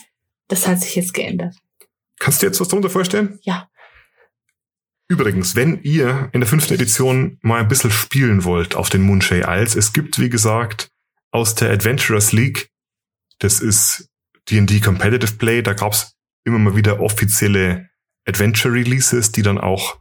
Das 0.47 0.67
hat 0.67 0.81
sich 0.81 0.95
jetzt 0.95 1.13
geändert. 1.13 1.55
Kannst 2.19 2.41
du 2.41 2.45
jetzt 2.45 2.59
was 2.59 2.67
darunter 2.67 2.89
vorstellen? 2.89 3.39
Ja. 3.41 3.69
Übrigens, 5.09 5.55
wenn 5.55 5.81
ihr 5.83 6.29
in 6.31 6.39
der 6.39 6.47
fünften 6.47 6.73
Edition 6.73 7.38
mal 7.41 7.59
ein 7.59 7.67
bisschen 7.67 7.91
spielen 7.91 8.45
wollt 8.45 8.75
auf 8.75 8.89
den 8.89 9.01
Moonshade 9.01 9.45
Isles, 9.47 9.75
es 9.75 9.93
gibt, 9.93 10.19
wie 10.19 10.29
gesagt, 10.29 10.89
aus 11.31 11.55
der 11.55 11.71
Adventurers 11.71 12.31
League, 12.31 12.69
das 13.39 13.59
ist 13.59 14.09
D&D 14.49 14.79
Competitive 14.79 15.33
Play, 15.33 15.62
da 15.62 15.73
gab's 15.73 16.15
immer 16.45 16.59
mal 16.59 16.75
wieder 16.75 16.99
offizielle 16.99 17.89
Adventure 18.25 18.73
Releases, 18.73 19.31
die 19.31 19.41
dann 19.41 19.57
auch, 19.57 19.99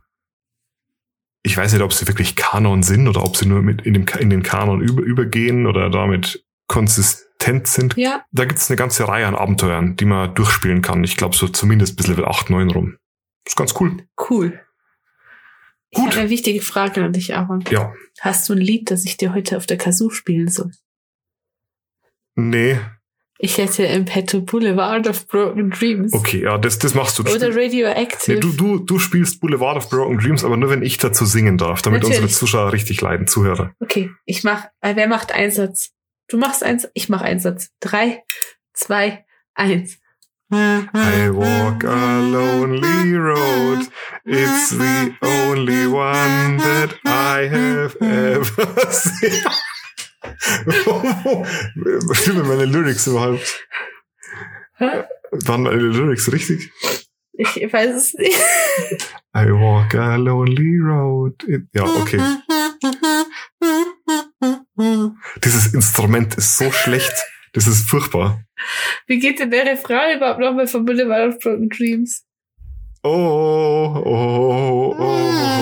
ich 1.53 1.59
weiß 1.59 1.75
nicht, 1.75 1.83
ob 1.83 1.93
sie 1.93 2.09
wirklich 2.09 2.35
Kanon 2.35 2.83
sind 2.83 3.07
oder 3.09 3.23
ob 3.23 3.37
sie 3.37 3.45
nur 3.45 3.61
mit 3.61 3.83
in, 3.83 3.93
dem, 3.93 4.07
in 4.19 4.31
den 4.31 4.43
Kanon 4.43 4.81
über, 4.81 5.03
übergehen 5.03 5.67
oder 5.67 5.91
damit 5.91 6.47
konsistent 6.67 7.67
sind. 7.67 7.95
Ja. 7.99 8.25
Da 8.33 8.47
gibt's 8.47 8.71
eine 8.71 8.79
ganze 8.79 9.07
Reihe 9.07 9.27
an 9.27 9.35
Abenteuern, 9.35 9.95
die 9.97 10.07
man 10.07 10.35
durchspielen 10.35 10.81
kann. 10.81 11.05
Ich 11.05 11.19
glaube 11.19 11.37
so 11.37 11.49
zumindest 11.49 11.99
bis 11.99 12.07
Level 12.07 12.25
8, 12.25 12.49
9 12.49 12.71
rum. 12.71 12.97
ist 13.47 13.57
ganz 13.57 13.75
cool. 13.79 13.99
Cool. 14.31 14.63
Ich 15.91 15.99
Gut. 15.99 16.07
habe 16.13 16.21
eine 16.21 16.31
wichtige 16.31 16.63
Frage 16.63 17.05
an 17.05 17.13
dich, 17.13 17.37
Aaron. 17.37 17.63
Ja. 17.69 17.93
Hast 18.21 18.49
du 18.49 18.55
ein 18.55 18.59
Lied, 18.59 18.91
das 18.91 19.05
ich 19.05 19.19
dir 19.19 19.35
heute 19.35 19.59
auf 19.59 19.67
der 19.67 19.77
Kazoo 19.77 20.09
spielen 20.09 20.49
soll? 20.49 20.71
Nee. 22.35 22.81
Ich 23.45 23.59
hätte 23.59 23.83
im 23.83 24.05
Petto 24.05 24.41
Boulevard 24.41 25.09
of 25.09 25.27
Broken 25.27 25.71
Dreams. 25.71 26.13
Okay, 26.13 26.45
ja, 26.45 26.59
das, 26.59 26.79
das 26.79 26.95
machst 26.95 27.19
du. 27.19 27.25
Oder 27.25 27.49
Radioactive. 27.49 28.35
Nee, 28.35 28.41
du, 28.41 28.53
du, 28.53 28.79
du 28.79 29.01
spielst 29.01 29.41
Boulevard 29.41 29.77
of 29.77 29.91
Broken 29.91 30.17
Dreams, 30.19 30.45
aber 30.45 30.57
nur 30.57 30.71
wenn 30.71 30.83
ich 30.83 30.97
dazu 30.99 31.25
singen 31.25 31.59
darf, 31.59 31.83
damit 31.83 32.03
Natürlich. 32.03 32.23
unsere 32.23 32.39
Zuschauer 32.39 32.73
richtig 32.73 33.01
leiden, 33.01 33.27
Zuhörer. 33.27 33.75
Okay, 33.81 34.13
ich 34.27 34.45
mach, 34.45 34.67
äh, 34.81 34.95
wer 34.95 35.09
macht 35.09 35.33
Einsatz? 35.33 35.91
Du 36.29 36.39
machst 36.39 36.63
eins, 36.63 36.89
ich 36.95 37.09
mach 37.09 37.21
Einsatz. 37.21 37.71
Drei, 37.81 38.23
zwei, 38.75 39.25
eins. 39.55 39.99
I 40.53 41.29
walk 41.33 41.83
a 41.83 42.21
lonely 42.21 43.17
road. 43.17 43.89
It's 44.25 44.71
the 44.71 45.17
only 45.21 45.89
one 45.89 46.59
that 46.59 46.95
I 47.05 47.49
have 47.49 47.97
ever 48.01 48.93
seen. 48.93 49.43
Stimmen 52.13 52.47
meine 52.49 52.65
Lyrics 52.67 53.07
überhaupt? 53.07 53.69
Hä? 54.77 55.05
Waren 55.31 55.63
meine 55.63 55.77
Lyrics 55.77 56.31
richtig? 56.33 56.71
Ich 57.33 57.73
weiß 57.73 57.95
es 57.97 58.15
nicht. 58.15 58.39
I 59.35 59.47
walk 59.47 59.95
a 59.95 60.17
lonely 60.17 60.79
road. 60.79 61.43
Ja, 61.73 61.85
okay. 61.85 62.21
Dieses 65.43 65.73
Instrument 65.73 66.35
ist 66.35 66.59
so 66.59 66.71
schlecht. 66.71 67.13
Das 67.55 67.67
ist 67.67 67.89
furchtbar. 67.89 68.45
Wie 69.07 69.19
geht 69.19 69.39
denn 69.39 69.51
der 69.51 69.67
Refrain 69.67 70.17
überhaupt 70.17 70.41
nochmal 70.41 70.67
von 70.67 70.85
Boulevard 70.85 71.35
of 71.35 71.39
Broken 71.41 71.69
Dreams? 71.69 72.25
Oh, 73.03 74.03
oh, 74.05 74.95
oh, 74.97 74.97
oh. 74.99 75.53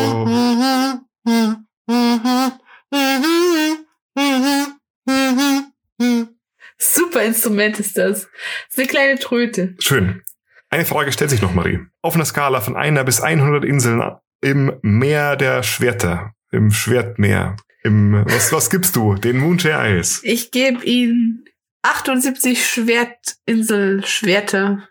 Super 7.20 7.28
Instrument 7.28 7.80
ist 7.80 7.98
das. 7.98 8.22
Das 8.22 8.28
ist 8.70 8.78
eine 8.78 8.86
kleine 8.86 9.18
Tröte. 9.18 9.74
Schön. 9.78 10.22
Eine 10.70 10.84
Frage 10.84 11.12
stellt 11.12 11.30
sich 11.30 11.42
noch, 11.42 11.52
Marie. 11.52 11.80
Auf 12.00 12.14
einer 12.14 12.24
Skala 12.24 12.60
von 12.60 12.76
einer 12.76 13.04
bis 13.04 13.20
100 13.20 13.64
Inseln 13.64 14.02
im 14.40 14.72
Meer 14.82 15.36
der 15.36 15.62
Schwerter, 15.62 16.32
im 16.50 16.70
Schwertmeer, 16.70 17.56
im, 17.82 18.24
was, 18.26 18.52
was 18.52 18.70
gibst 18.70 18.96
du? 18.96 19.14
Den 19.14 19.38
Moonshare 19.38 19.90
Isles. 19.90 20.20
Ich 20.22 20.50
gebe 20.50 20.84
ihnen 20.84 21.44
78 21.82 22.66
Schwertinsel 22.66 24.06
Schwerter. 24.06 24.88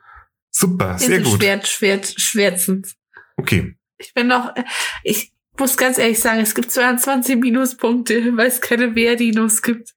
Super, 0.52 0.98
sehr 1.00 1.18
Insel 1.18 1.32
gut. 1.32 1.42
Schwert, 1.42 1.68
Schwert, 1.68 2.13
Schwärzend. 2.18 2.96
Okay. 3.38 3.76
Ich 3.98 4.13
bin 4.13 4.28
noch, 4.28 4.54
ich 5.04 5.32
muss 5.58 5.78
ganz 5.78 5.98
ehrlich 5.98 6.20
sagen, 6.20 6.42
es 6.42 6.56
gibt 6.56 6.72
22 6.72 7.38
Minuspunkte, 7.38 8.36
weil 8.38 8.48
es 8.48 8.62
keine 8.62 8.96
Wehrdinos 8.96 9.62
gibt. 9.62 9.94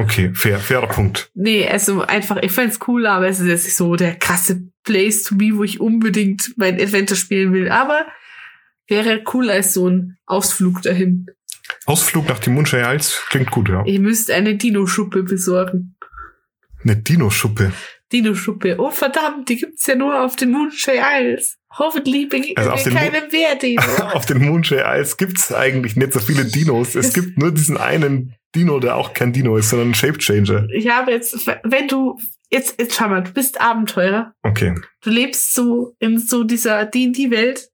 Okay, 0.00 0.30
fair, 0.32 0.58
fairer 0.58 0.86
Punkt. 0.86 1.30
Nee, 1.34 1.68
also 1.68 2.00
einfach, 2.00 2.38
ich 2.38 2.52
find's 2.52 2.78
cool, 2.88 3.06
aber 3.06 3.28
es 3.28 3.38
ist 3.38 3.46
jetzt 3.46 3.64
nicht 3.64 3.76
so 3.76 3.96
der 3.96 4.14
krasse 4.14 4.62
Place 4.82 5.24
to 5.24 5.34
be, 5.34 5.50
wo 5.52 5.62
ich 5.62 5.78
unbedingt 5.78 6.54
mein 6.56 6.80
Adventure 6.80 7.18
spielen 7.18 7.52
will. 7.52 7.70
Aber 7.70 8.06
wäre 8.88 9.22
cool 9.34 9.50
als 9.50 9.74
so 9.74 9.88
ein 9.88 10.16
Ausflug 10.24 10.80
dahin. 10.80 11.26
Ausflug 11.84 12.28
nach 12.28 12.38
dem 12.38 12.54
Moonshare 12.54 12.94
Isles 12.94 13.22
klingt 13.28 13.50
gut, 13.50 13.68
ja. 13.68 13.84
Ihr 13.84 14.00
müsst 14.00 14.30
eine 14.30 14.56
Dino-Schuppe 14.56 15.22
besorgen. 15.22 15.96
Eine 16.82 16.96
Dino-Schuppe. 16.96 17.72
Dino-Schuppe. 18.10 18.76
Oh 18.78 18.90
verdammt, 18.90 19.50
die 19.50 19.56
gibt's 19.56 19.86
ja 19.86 19.96
nur 19.96 20.24
auf 20.24 20.34
den 20.34 20.50
Moonshade 20.50 21.00
Isles. 21.20 21.58
Hoffentlich 21.78 22.28
begegnet 22.30 22.58
Also 22.58 22.70
auf 22.70 22.86
mir 22.86 22.92
keinem 22.92 23.30
Wehrdino. 23.30 23.82
Auf 24.14 24.24
den 24.24 24.38
Moonshare 24.38 24.82
Isles 24.96 25.18
gibt's 25.18 25.52
eigentlich 25.52 25.94
nicht 25.96 26.14
so 26.14 26.20
viele 26.20 26.46
Dinos. 26.46 26.94
Es 26.94 27.12
gibt 27.12 27.36
nur 27.38 27.52
diesen 27.52 27.76
einen 27.76 28.34
Dino, 28.54 28.80
der 28.80 28.96
auch 28.96 29.12
kein 29.14 29.32
Dino 29.32 29.56
ist, 29.56 29.70
sondern 29.70 29.90
ein 29.90 29.94
Shape-Changer. 29.94 30.66
ich 30.74 30.88
habe 30.88 31.12
jetzt, 31.12 31.46
wenn 31.64 31.88
du, 31.88 32.18
jetzt, 32.50 32.80
jetzt 32.80 32.96
schau 32.96 33.08
mal, 33.08 33.22
du 33.22 33.32
bist 33.32 33.60
Abenteurer. 33.60 34.32
Okay. 34.42 34.74
Du 35.02 35.10
lebst 35.10 35.54
so 35.54 35.94
in 35.98 36.18
so 36.18 36.44
dieser 36.44 36.84
D&D-Welt 36.84 37.68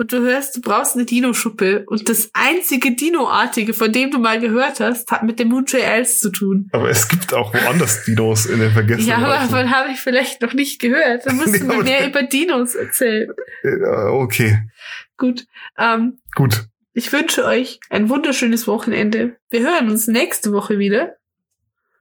und 0.00 0.12
du 0.12 0.20
hörst, 0.20 0.56
du 0.56 0.60
brauchst 0.60 0.94
eine 0.94 1.04
Dino-Schuppe 1.04 1.84
und 1.88 2.08
das 2.08 2.30
einzige 2.32 2.94
Dino-artige, 2.94 3.74
von 3.74 3.92
dem 3.92 4.10
du 4.12 4.18
mal 4.18 4.38
gehört 4.40 4.78
hast, 4.80 5.10
hat 5.10 5.24
mit 5.24 5.40
dem 5.40 5.48
Moonshade 5.48 5.82
Isles 5.84 6.20
zu 6.20 6.30
tun. 6.30 6.68
Aber 6.72 6.88
es 6.88 7.08
gibt 7.08 7.34
auch 7.34 7.52
woanders 7.52 8.04
Dinos 8.04 8.46
in 8.46 8.60
den 8.60 8.70
vergessenen 8.70 9.08
Ja, 9.08 9.16
aber 9.16 9.34
Reichen. 9.34 9.50
davon 9.50 9.70
habe 9.70 9.90
ich 9.90 9.98
vielleicht 9.98 10.40
noch 10.40 10.52
nicht 10.54 10.80
gehört. 10.80 11.26
Da 11.26 11.32
musst 11.34 11.48
Nee, 11.52 11.58
du 11.58 11.64
mir 11.66 11.82
mehr 11.82 12.06
über 12.08 12.22
Dinos 12.22 12.74
erzählen. 12.76 13.30
Äh, 13.62 13.76
Okay, 14.10 14.58
Gut. 15.16 15.46
Ähm, 15.76 16.20
gut. 16.36 16.66
Ich 16.98 17.12
wünsche 17.12 17.44
euch 17.44 17.78
ein 17.90 18.08
wunderschönes 18.08 18.66
Wochenende. 18.66 19.36
Wir 19.50 19.60
hören 19.60 19.88
uns 19.90 20.06
nächste 20.08 20.52
Woche 20.52 20.78
wieder. 20.78 21.14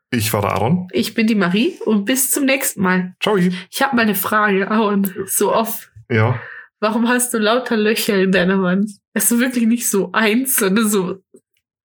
Ich 0.10 0.32
war 0.34 0.42
der 0.42 0.52
Aaron. 0.52 0.88
Ich 0.92 1.14
bin 1.14 1.28
die 1.28 1.36
Marie 1.36 1.78
und 1.86 2.06
bis 2.06 2.32
zum 2.32 2.46
nächsten 2.46 2.82
Mal. 2.82 3.16
Ciao. 3.22 3.36
Ich 3.38 3.82
habe 3.82 3.96
mal 3.96 4.02
eine 4.04 4.16
Frage, 4.16 4.70
Aaron. 4.72 5.14
So 5.28 5.54
oft. 5.54 5.92
Ja. 6.10 6.40
Warum 6.80 7.08
hast 7.10 7.34
du 7.34 7.38
lauter 7.40 7.76
Löcher 7.78 8.16
in 8.22 8.32
deiner 8.32 8.62
Wand? 8.62 8.90
Es 9.14 9.32
ist 9.32 9.40
wirklich 9.40 9.66
nicht 9.68 9.90
so 9.90 10.12
eins, 10.14 10.56
sondern 10.56 10.88
so 10.90 11.24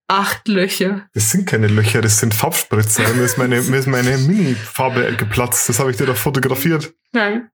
acht 0.08 0.46
Löcher. 0.48 1.08
Das 1.14 1.30
sind 1.30 1.46
keine 1.48 1.66
Löcher, 1.66 2.00
das 2.02 2.18
sind 2.20 2.34
Farbspritzer. 2.34 3.08
Mir 3.14 3.24
ist 3.24 3.38
meine, 3.38 3.60
mir 3.62 3.78
ist 3.78 3.86
meine 3.88 4.18
Mini-Farbe 4.18 5.14
geplatzt. 5.16 5.68
Das 5.68 5.78
habe 5.80 5.90
ich 5.90 5.96
dir 5.96 6.06
da 6.06 6.14
fotografiert. 6.14 6.92
Nein, 7.12 7.50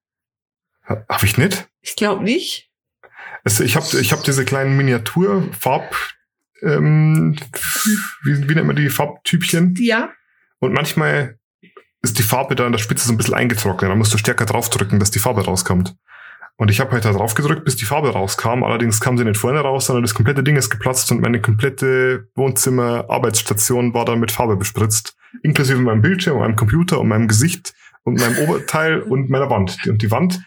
Ha- 0.89 1.05
Hab 1.09 1.23
ich 1.23 1.39
nicht? 1.39 1.69
ich 1.81 1.97
glaube 1.97 2.25
nicht. 2.25 2.68
Also 3.45 3.65
ich 3.65 3.77
habe 3.77 3.87
ich 4.01 4.13
hab 4.13 4.23
diese 4.25 4.45
kleinen 4.45 4.77
Miniatur-Farb... 4.77 5.95
Ähm, 6.61 7.37
wie, 8.25 8.49
wie 8.49 8.55
nennt 8.57 8.67
man 8.67 8.75
die 8.75 8.89
Farbtypchen? 8.89 9.77
Ja. 9.79 10.11
Und 10.59 10.73
manchmal 10.73 11.39
ist 12.03 12.19
die 12.19 12.25
Farbe 12.25 12.57
da 12.57 12.67
an 12.67 12.73
der 12.73 12.81
Spitze 12.81 13.07
so 13.07 13.13
ein 13.13 13.17
bisschen 13.17 13.35
eingetrocknet. 13.35 13.91
Da 13.91 13.95
musst 13.95 14.13
du 14.13 14.19
stärker 14.19 14.45
draufdrücken, 14.45 14.99
dass 14.99 15.13
die 15.13 15.21
Farbe 15.21 15.45
rauskommt. 15.45 15.95
Und 16.57 16.73
ich 16.73 16.81
habe 16.81 16.91
halt 16.91 17.05
da 17.05 17.13
drauf 17.13 17.35
gedrückt, 17.35 17.65
bis 17.65 17.77
die 17.77 17.85
Farbe 17.85 18.11
rauskam. 18.11 18.65
Allerdings 18.65 18.99
kam 18.99 19.17
sie 19.17 19.25
nicht 19.25 19.39
vorne 19.39 19.61
raus, 19.61 19.87
sondern 19.87 20.03
das 20.03 20.15
komplette 20.15 20.43
Ding 20.43 20.57
ist 20.57 20.71
geplatzt 20.71 21.13
und 21.13 21.21
meine 21.21 21.41
komplette 21.41 22.29
Wohnzimmer-Arbeitsstation 22.35 23.95
war 23.95 24.05
dann 24.05 24.19
mit 24.19 24.33
Farbe 24.33 24.57
bespritzt. 24.57 25.15
Inklusive 25.45 25.79
meinem 25.79 26.03
Bildschirm, 26.03 26.39
meinem 26.39 26.57
Computer 26.57 26.99
und 26.99 27.07
meinem 27.07 27.29
Gesicht 27.29 27.73
und 28.03 28.19
meinem 28.19 28.39
Oberteil 28.39 29.01
und 29.01 29.31
meiner 29.31 29.49
Wand. 29.51 29.79
Und 29.87 30.03
die 30.03 30.11
Wand, 30.11 30.41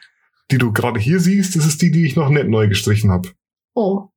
die 0.52 0.58
du 0.58 0.72
gerade 0.72 1.00
hier 1.00 1.20
siehst, 1.20 1.56
das 1.56 1.66
ist 1.66 1.82
die, 1.82 1.92
die 1.92 2.06
ich 2.06 2.16
noch 2.16 2.30
nicht 2.30 2.48
neu 2.48 2.68
gestrichen 2.68 3.12
habe. 3.12 3.30
Oh, 3.74 4.10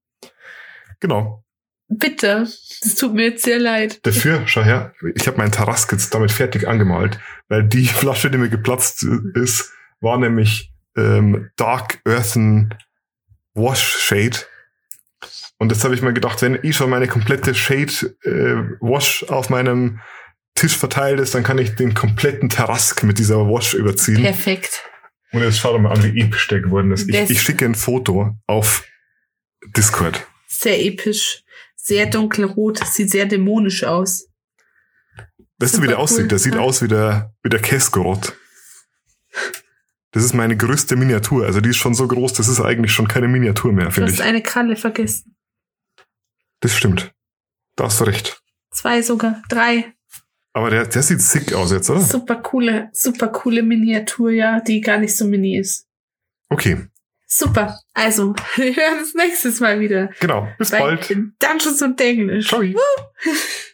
Genau. 1.00 1.44
bitte. 1.88 2.46
Das 2.82 2.94
tut 2.96 3.14
mir 3.14 3.24
jetzt 3.30 3.44
sehr 3.44 3.58
leid. 3.58 4.00
Dafür, 4.06 4.42
schau 4.46 4.62
her, 4.62 4.94
ich 5.14 5.26
habe 5.26 5.36
meinen 5.38 5.52
Taraskitz 5.52 6.10
damit 6.10 6.32
fertig 6.32 6.66
angemalt, 6.66 7.18
weil 7.48 7.62
die 7.64 7.86
Flasche, 8.00 8.30
die 8.30 8.38
mir 8.38 8.48
geplatzt 8.48 9.06
ist, 9.34 9.72
war 10.00 10.18
nämlich 10.18 10.72
ähm, 10.96 11.50
Dark 11.56 12.00
Earthen 12.06 12.74
Wash 13.54 13.96
Shade. 13.98 14.38
Und 15.58 15.70
jetzt 15.72 15.84
habe 15.84 15.94
ich 15.94 16.02
mir 16.02 16.12
gedacht, 16.12 16.42
wenn 16.42 16.58
eh 16.62 16.72
schon 16.72 16.90
meine 16.90 17.06
komplette 17.06 17.54
Shade 17.54 17.92
äh, 18.24 18.76
Wash 18.80 19.24
auf 19.28 19.50
meinem 19.50 20.00
Tisch 20.54 20.76
verteilt 20.76 21.20
ist, 21.20 21.34
dann 21.34 21.42
kann 21.42 21.58
ich 21.58 21.74
den 21.74 21.94
kompletten 21.94 22.48
Terrask 22.48 23.02
mit 23.02 23.18
dieser 23.18 23.46
Wash 23.48 23.74
überziehen. 23.74 24.22
Perfekt. 24.22 24.84
Und 25.34 25.42
jetzt 25.42 25.58
schaut 25.58 25.74
doch 25.74 25.80
mal 25.80 25.92
an, 25.92 26.02
wie 26.02 26.20
episch 26.20 26.48
der 26.48 26.60
geworden 26.60 26.92
ist. 26.92 27.08
Ich, 27.08 27.30
ich 27.30 27.42
schicke 27.42 27.64
ein 27.64 27.74
Foto 27.74 28.36
auf 28.46 28.84
Discord. 29.76 30.26
Sehr 30.46 30.80
episch. 30.84 31.42
Sehr 31.76 32.06
dunkelrot. 32.06 32.78
Sieht 32.86 33.10
sehr 33.10 33.26
dämonisch 33.26 33.84
aus. 33.84 34.28
Weißt 35.58 35.76
du, 35.78 35.82
wie 35.82 35.86
der 35.88 35.98
aussieht? 35.98 36.20
cool, 36.22 36.28
Der 36.28 36.38
sieht 36.38 36.54
ja. 36.54 36.60
aus 36.60 36.82
wie 36.82 36.88
der, 36.88 37.34
wie 37.42 37.48
der 37.48 37.60
Keskorot. 37.60 38.34
Das 40.12 40.22
ist 40.24 40.32
meine 40.34 40.56
größte 40.56 40.96
Miniatur. 40.96 41.44
Also 41.46 41.60
die 41.60 41.70
ist 41.70 41.76
schon 41.76 41.94
so 41.94 42.06
groß, 42.06 42.34
das 42.34 42.48
ist 42.48 42.60
eigentlich 42.60 42.92
schon 42.92 43.08
keine 43.08 43.26
Miniatur 43.28 43.72
mehr, 43.72 43.86
Du 43.86 43.90
finde 43.90 44.12
hast 44.12 44.20
ich. 44.20 44.24
eine 44.24 44.42
Kralle 44.42 44.76
vergessen. 44.76 45.36
Das 46.60 46.74
stimmt. 46.76 47.12
Da 47.76 47.84
hast 47.84 48.00
du 48.00 48.04
recht. 48.04 48.40
Zwei 48.70 49.02
sogar. 49.02 49.42
Drei. 49.48 49.92
Aber 50.54 50.70
der, 50.70 50.86
der 50.86 51.02
sieht 51.02 51.20
sick 51.20 51.52
aus 51.52 51.72
jetzt, 51.72 51.90
oder? 51.90 52.00
Super 52.00 52.36
coole, 52.36 52.88
super 52.92 53.28
coole 53.28 53.62
Miniatur, 53.62 54.30
ja, 54.30 54.60
die 54.60 54.80
gar 54.80 54.98
nicht 54.98 55.16
so 55.16 55.26
mini 55.26 55.58
ist. 55.58 55.86
Okay, 56.48 56.88
Super. 57.36 57.80
Also, 57.94 58.34
wir 58.56 58.76
hören 58.76 59.00
uns 59.00 59.14
nächstes 59.14 59.58
Mal 59.60 59.80
wieder. 59.80 60.10
genau. 60.20 60.48
Bis 60.56 60.70
bald. 60.70 61.08
Dungeons 61.10 61.82
und 61.82 62.00
Englisch. 62.00 62.48
Ciao. 62.48 62.62
Woo! 62.62 62.78